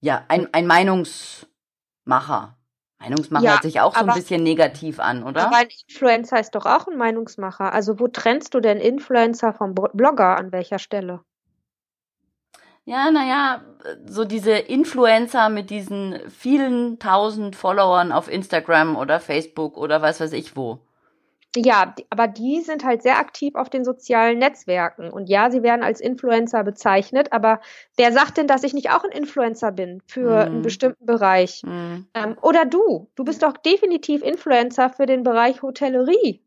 ja, 0.00 0.24
ein, 0.28 0.48
ein 0.52 0.66
Meinungsmacher. 0.66 2.56
Meinungsmacher 2.98 3.44
ja, 3.44 3.52
hört 3.52 3.62
sich 3.62 3.80
auch 3.80 3.94
so 3.94 4.04
ein 4.04 4.14
bisschen 4.14 4.42
negativ 4.42 5.00
an, 5.00 5.22
oder? 5.22 5.46
Aber 5.46 5.56
ein 5.56 5.68
Influencer 5.88 6.40
ist 6.40 6.54
doch 6.54 6.66
auch 6.66 6.88
ein 6.88 6.96
Meinungsmacher. 6.96 7.72
Also 7.72 8.00
wo 8.00 8.08
trennst 8.08 8.54
du 8.54 8.60
denn 8.60 8.78
Influencer 8.78 9.52
vom 9.52 9.74
Blogger 9.74 10.36
an 10.36 10.50
welcher 10.52 10.78
Stelle? 10.78 11.20
Ja, 12.88 13.10
naja, 13.10 13.62
so 14.06 14.24
diese 14.24 14.52
Influencer 14.52 15.48
mit 15.48 15.70
diesen 15.70 16.20
vielen 16.30 17.00
tausend 17.00 17.56
Followern 17.56 18.12
auf 18.12 18.30
Instagram 18.30 18.96
oder 18.96 19.18
Facebook 19.18 19.76
oder 19.76 20.02
was 20.02 20.20
weiß 20.20 20.32
ich 20.32 20.56
wo. 20.56 20.78
Ja, 21.56 21.94
aber 22.10 22.28
die 22.28 22.60
sind 22.60 22.84
halt 22.84 23.02
sehr 23.02 23.18
aktiv 23.18 23.56
auf 23.56 23.70
den 23.70 23.84
sozialen 23.84 24.38
Netzwerken. 24.38 25.10
Und 25.10 25.28
ja, 25.28 25.50
sie 25.50 25.64
werden 25.64 25.82
als 25.82 26.00
Influencer 26.00 26.62
bezeichnet, 26.62 27.32
aber 27.32 27.60
wer 27.96 28.12
sagt 28.12 28.36
denn, 28.36 28.46
dass 28.46 28.62
ich 28.62 28.72
nicht 28.72 28.90
auch 28.90 29.02
ein 29.02 29.10
Influencer 29.10 29.72
bin 29.72 30.00
für 30.06 30.30
mm. 30.30 30.46
einen 30.46 30.62
bestimmten 30.62 31.06
Bereich? 31.06 31.62
Mm. 31.64 32.06
Ähm, 32.14 32.36
oder 32.40 32.66
du, 32.66 33.08
du 33.16 33.24
bist 33.24 33.42
doch 33.42 33.56
definitiv 33.56 34.22
Influencer 34.22 34.90
für 34.90 35.06
den 35.06 35.24
Bereich 35.24 35.62
Hotellerie. 35.62 36.45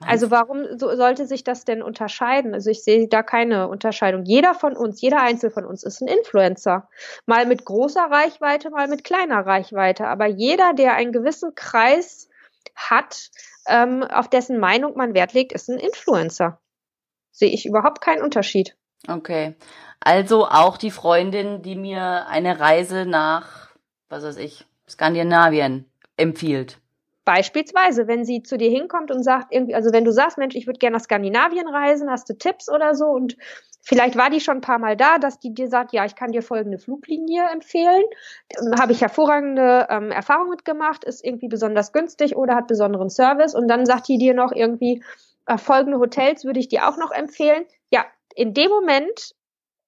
Also 0.00 0.30
warum 0.30 0.66
so, 0.78 0.94
sollte 0.96 1.26
sich 1.26 1.44
das 1.44 1.64
denn 1.64 1.82
unterscheiden? 1.82 2.54
Also 2.54 2.70
ich 2.70 2.82
sehe 2.82 3.08
da 3.08 3.22
keine 3.22 3.68
Unterscheidung. 3.68 4.24
Jeder 4.24 4.54
von 4.54 4.76
uns, 4.76 5.00
jeder 5.00 5.20
Einzel 5.20 5.50
von 5.50 5.64
uns 5.64 5.82
ist 5.82 6.00
ein 6.00 6.08
Influencer. 6.08 6.88
Mal 7.26 7.46
mit 7.46 7.64
großer 7.64 8.04
Reichweite, 8.10 8.70
mal 8.70 8.88
mit 8.88 9.04
kleiner 9.04 9.46
Reichweite. 9.46 10.06
Aber 10.06 10.26
jeder, 10.26 10.74
der 10.74 10.94
einen 10.94 11.12
gewissen 11.12 11.54
Kreis 11.54 12.28
hat, 12.74 13.30
ähm, 13.66 14.02
auf 14.02 14.28
dessen 14.28 14.58
Meinung 14.58 14.96
man 14.96 15.14
Wert 15.14 15.32
legt, 15.32 15.52
ist 15.52 15.68
ein 15.68 15.78
Influencer. 15.78 16.60
Sehe 17.30 17.50
ich 17.50 17.66
überhaupt 17.66 18.00
keinen 18.00 18.22
Unterschied. 18.22 18.76
Okay. 19.08 19.54
Also 20.00 20.46
auch 20.46 20.76
die 20.76 20.90
Freundin, 20.90 21.62
die 21.62 21.76
mir 21.76 22.26
eine 22.28 22.60
Reise 22.60 23.06
nach, 23.06 23.70
was 24.08 24.24
weiß 24.24 24.36
ich, 24.36 24.66
Skandinavien 24.88 25.90
empfiehlt. 26.16 26.78
Beispielsweise, 27.24 28.06
wenn 28.06 28.24
sie 28.24 28.42
zu 28.42 28.58
dir 28.58 28.70
hinkommt 28.70 29.10
und 29.10 29.22
sagt 29.22 29.52
irgendwie, 29.52 29.74
also 29.74 29.92
wenn 29.92 30.04
du 30.04 30.12
sagst, 30.12 30.36
Mensch, 30.36 30.54
ich 30.54 30.66
würde 30.66 30.78
gerne 30.78 30.96
nach 30.96 31.04
Skandinavien 31.04 31.68
reisen, 31.68 32.10
hast 32.10 32.28
du 32.28 32.34
Tipps 32.36 32.70
oder 32.70 32.94
so? 32.94 33.06
Und 33.06 33.36
vielleicht 33.82 34.16
war 34.16 34.28
die 34.28 34.40
schon 34.40 34.58
ein 34.58 34.60
paar 34.60 34.78
Mal 34.78 34.96
da, 34.96 35.18
dass 35.18 35.38
die 35.38 35.54
dir 35.54 35.68
sagt, 35.68 35.92
ja, 35.92 36.04
ich 36.04 36.16
kann 36.16 36.32
dir 36.32 36.42
folgende 36.42 36.78
Fluglinie 36.78 37.48
empfehlen, 37.50 38.04
habe 38.78 38.92
ich 38.92 39.00
hervorragende 39.00 39.86
ähm, 39.88 40.10
Erfahrungen 40.10 40.50
mitgemacht, 40.50 41.04
ist 41.04 41.24
irgendwie 41.24 41.48
besonders 41.48 41.92
günstig 41.92 42.36
oder 42.36 42.54
hat 42.54 42.66
besonderen 42.66 43.08
Service. 43.08 43.54
Und 43.54 43.68
dann 43.68 43.86
sagt 43.86 44.08
die 44.08 44.18
dir 44.18 44.34
noch 44.34 44.52
irgendwie, 44.52 45.02
äh, 45.46 45.56
folgende 45.56 45.98
Hotels 45.98 46.44
würde 46.44 46.60
ich 46.60 46.68
dir 46.68 46.88
auch 46.88 46.98
noch 46.98 47.10
empfehlen. 47.10 47.64
Ja, 47.90 48.04
in 48.34 48.52
dem 48.52 48.70
Moment 48.70 49.34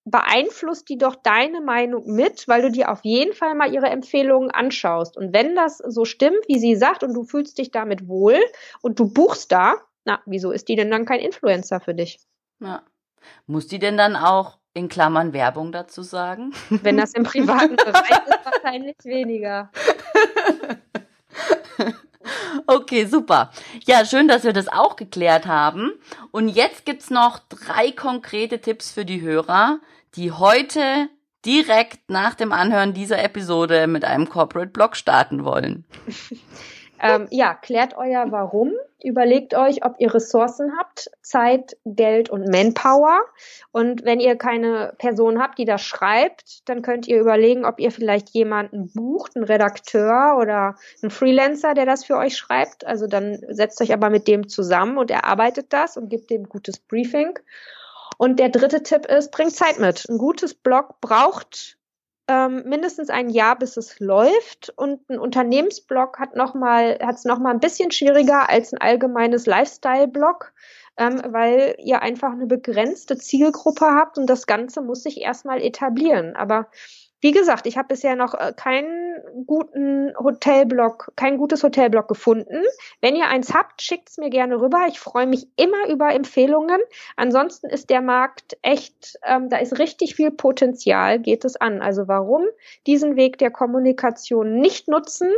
beeinflusst 0.06 0.88
die 0.88 0.98
doch 0.98 1.16
deine 1.16 1.60
Meinung 1.60 2.06
mit, 2.14 2.46
weil 2.48 2.62
du 2.62 2.70
dir 2.70 2.90
auf 2.90 3.00
jeden 3.02 3.34
Fall 3.34 3.54
mal 3.54 3.72
ihre 3.72 3.86
Empfehlungen 3.86 4.50
anschaust. 4.50 5.16
Und 5.16 5.32
wenn 5.32 5.54
das 5.56 5.78
so 5.78 6.04
stimmt, 6.04 6.46
wie 6.46 6.58
sie 6.58 6.76
sagt, 6.76 7.02
und 7.02 7.12
du 7.12 7.24
fühlst 7.24 7.58
dich 7.58 7.72
damit 7.72 8.08
wohl 8.08 8.38
und 8.80 8.98
du 8.98 9.12
buchst 9.12 9.52
da, 9.52 9.74
na, 10.04 10.20
wieso 10.24 10.52
ist 10.52 10.68
die 10.68 10.76
denn 10.76 10.90
dann 10.90 11.04
kein 11.04 11.20
Influencer 11.20 11.80
für 11.80 11.94
dich? 11.94 12.20
Ja. 12.60 12.82
Muss 13.46 13.66
die 13.66 13.80
denn 13.80 13.96
dann 13.96 14.14
auch 14.14 14.58
in 14.72 14.88
Klammern 14.88 15.32
Werbung 15.32 15.72
dazu 15.72 16.02
sagen? 16.02 16.52
Wenn 16.70 16.96
das 16.96 17.12
im 17.14 17.24
privaten 17.24 17.74
Bereich 17.76 18.10
ist, 18.28 18.44
wahrscheinlich 18.44 18.96
weniger. 19.02 19.70
Okay, 22.66 23.04
super. 23.04 23.50
Ja, 23.86 24.04
schön, 24.04 24.26
dass 24.28 24.44
wir 24.44 24.52
das 24.52 24.68
auch 24.68 24.96
geklärt 24.96 25.46
haben. 25.46 25.92
Und 26.32 26.48
jetzt 26.48 26.84
gibt's 26.84 27.10
noch 27.10 27.38
drei 27.48 27.92
konkrete 27.92 28.60
Tipps 28.60 28.90
für 28.90 29.04
die 29.04 29.20
Hörer, 29.20 29.78
die 30.14 30.32
heute 30.32 31.08
direkt 31.46 32.10
nach 32.10 32.34
dem 32.34 32.52
Anhören 32.52 32.92
dieser 32.92 33.22
Episode 33.22 33.86
mit 33.86 34.04
einem 34.04 34.28
Corporate 34.28 34.70
Blog 34.70 34.96
starten 34.96 35.44
wollen. 35.44 35.84
ähm, 37.02 37.28
ja, 37.30 37.54
klärt 37.54 37.96
euer 37.96 38.26
Warum. 38.30 38.72
Überlegt 39.04 39.54
euch, 39.54 39.84
ob 39.84 39.94
ihr 40.00 40.12
Ressourcen 40.12 40.72
habt, 40.76 41.10
Zeit, 41.22 41.76
Geld 41.84 42.30
und 42.30 42.48
Manpower. 42.48 43.20
Und 43.70 44.04
wenn 44.04 44.18
ihr 44.18 44.34
keine 44.34 44.94
Person 44.98 45.40
habt, 45.40 45.58
die 45.58 45.64
das 45.64 45.82
schreibt, 45.82 46.68
dann 46.68 46.82
könnt 46.82 47.06
ihr 47.06 47.20
überlegen, 47.20 47.64
ob 47.64 47.78
ihr 47.78 47.92
vielleicht 47.92 48.30
jemanden 48.30 48.90
bucht, 48.92 49.36
einen 49.36 49.44
Redakteur 49.44 50.36
oder 50.40 50.74
einen 51.02 51.10
Freelancer, 51.10 51.74
der 51.74 51.86
das 51.86 52.04
für 52.04 52.16
euch 52.16 52.36
schreibt. 52.36 52.84
Also 52.84 53.06
dann 53.06 53.38
setzt 53.48 53.80
euch 53.80 53.92
aber 53.92 54.10
mit 54.10 54.26
dem 54.26 54.48
zusammen 54.48 54.98
und 54.98 55.12
erarbeitet 55.12 55.66
das 55.72 55.96
und 55.96 56.08
gibt 56.08 56.30
dem 56.30 56.48
gutes 56.48 56.78
Briefing. 56.80 57.38
Und 58.18 58.38
der 58.38 58.48
dritte 58.48 58.82
Tipp 58.82 59.06
ist, 59.06 59.30
bringt 59.30 59.54
Zeit 59.54 59.78
mit. 59.78 60.08
Ein 60.08 60.18
gutes 60.18 60.54
Blog 60.54 61.00
braucht 61.00 61.76
ähm, 62.28 62.64
mindestens 62.66 63.08
ein 63.08 63.30
Jahr, 63.30 63.56
bis 63.56 63.76
es 63.76 64.00
läuft. 64.00 64.72
Und 64.76 65.08
ein 65.08 65.18
Unternehmensblog 65.18 66.18
hat 66.18 66.34
noch 66.34 66.54
mal, 66.54 66.98
hat 67.00 67.16
es 67.16 67.24
noch 67.24 67.38
ein 67.38 67.60
bisschen 67.60 67.90
schwieriger 67.90 68.48
als 68.48 68.72
ein 68.72 68.80
allgemeines 68.80 69.46
Lifestyle-Blog, 69.46 70.52
ähm, 70.96 71.22
weil 71.28 71.76
ihr 71.78 72.02
einfach 72.02 72.32
eine 72.32 72.46
begrenzte 72.46 73.16
Zielgruppe 73.16 73.86
habt 73.86 74.18
und 74.18 74.26
das 74.28 74.46
Ganze 74.46 74.82
muss 74.82 75.02
sich 75.02 75.20
erstmal 75.20 75.62
etablieren. 75.62 76.34
Aber 76.34 76.68
wie 77.20 77.32
gesagt, 77.32 77.66
ich 77.66 77.76
habe 77.76 77.88
bisher 77.88 78.14
noch 78.14 78.34
äh, 78.34 78.52
keinen 78.54 79.20
guten 79.46 80.12
Hotelblog, 80.18 81.12
kein 81.16 81.38
gutes 81.38 81.62
Hotelblog 81.62 82.08
gefunden. 82.08 82.62
Wenn 83.00 83.16
ihr 83.16 83.28
eins 83.28 83.54
habt, 83.54 83.82
schickt's 83.82 84.18
mir 84.18 84.30
gerne 84.30 84.60
rüber. 84.60 84.86
Ich 84.88 85.00
freue 85.00 85.26
mich 85.26 85.46
immer 85.56 85.88
über 85.88 86.14
Empfehlungen. 86.14 86.80
Ansonsten 87.16 87.68
ist 87.68 87.90
der 87.90 88.02
Markt 88.02 88.58
echt, 88.62 89.18
ähm, 89.24 89.48
da 89.48 89.58
ist 89.58 89.78
richtig 89.78 90.14
viel 90.14 90.30
Potenzial, 90.30 91.18
geht 91.18 91.44
es 91.44 91.56
an. 91.56 91.80
Also 91.80 92.06
warum 92.06 92.44
diesen 92.86 93.16
Weg 93.16 93.38
der 93.38 93.50
Kommunikation 93.50 94.60
nicht 94.60 94.88
nutzen, 94.88 95.30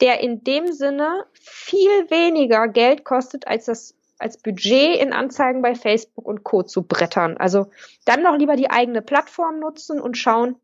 der 0.00 0.20
in 0.20 0.42
dem 0.42 0.72
Sinne 0.72 1.24
viel 1.32 2.10
weniger 2.10 2.68
Geld 2.68 3.04
kostet 3.04 3.46
als 3.46 3.66
das 3.66 3.94
als 4.18 4.36
Budget 4.36 5.00
in 5.00 5.14
Anzeigen 5.14 5.62
bei 5.62 5.74
Facebook 5.74 6.26
und 6.26 6.44
Co. 6.44 6.62
zu 6.62 6.82
brettern. 6.82 7.38
Also 7.38 7.70
dann 8.04 8.22
noch 8.22 8.36
lieber 8.36 8.54
die 8.54 8.70
eigene 8.70 9.00
Plattform 9.00 9.60
nutzen 9.60 9.98
und 9.98 10.18
schauen, 10.18 10.56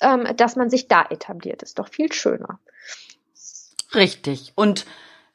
ähm, 0.00 0.26
dass 0.36 0.56
man 0.56 0.70
sich 0.70 0.88
da 0.88 1.06
etabliert. 1.08 1.62
Ist 1.62 1.78
doch 1.78 1.88
viel 1.88 2.12
schöner. 2.12 2.58
Richtig. 3.94 4.52
Und 4.54 4.86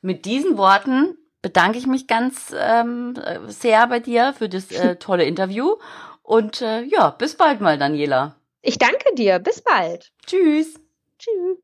mit 0.01 0.25
diesen 0.25 0.57
Worten 0.57 1.17
bedanke 1.41 1.77
ich 1.77 1.87
mich 1.87 2.07
ganz 2.07 2.53
ähm, 2.57 3.15
sehr 3.47 3.87
bei 3.87 3.99
dir 3.99 4.33
für 4.37 4.49
das 4.49 4.71
äh, 4.71 4.95
tolle 4.99 5.25
Interview. 5.25 5.75
Und 6.23 6.61
äh, 6.61 6.81
ja, 6.83 7.11
bis 7.11 7.35
bald 7.35 7.61
mal, 7.61 7.77
Daniela. 7.77 8.35
Ich 8.61 8.79
danke 8.79 9.13
dir. 9.15 9.39
Bis 9.39 9.61
bald. 9.61 10.11
Tschüss. 10.25 10.79
Tschüss. 11.19 11.59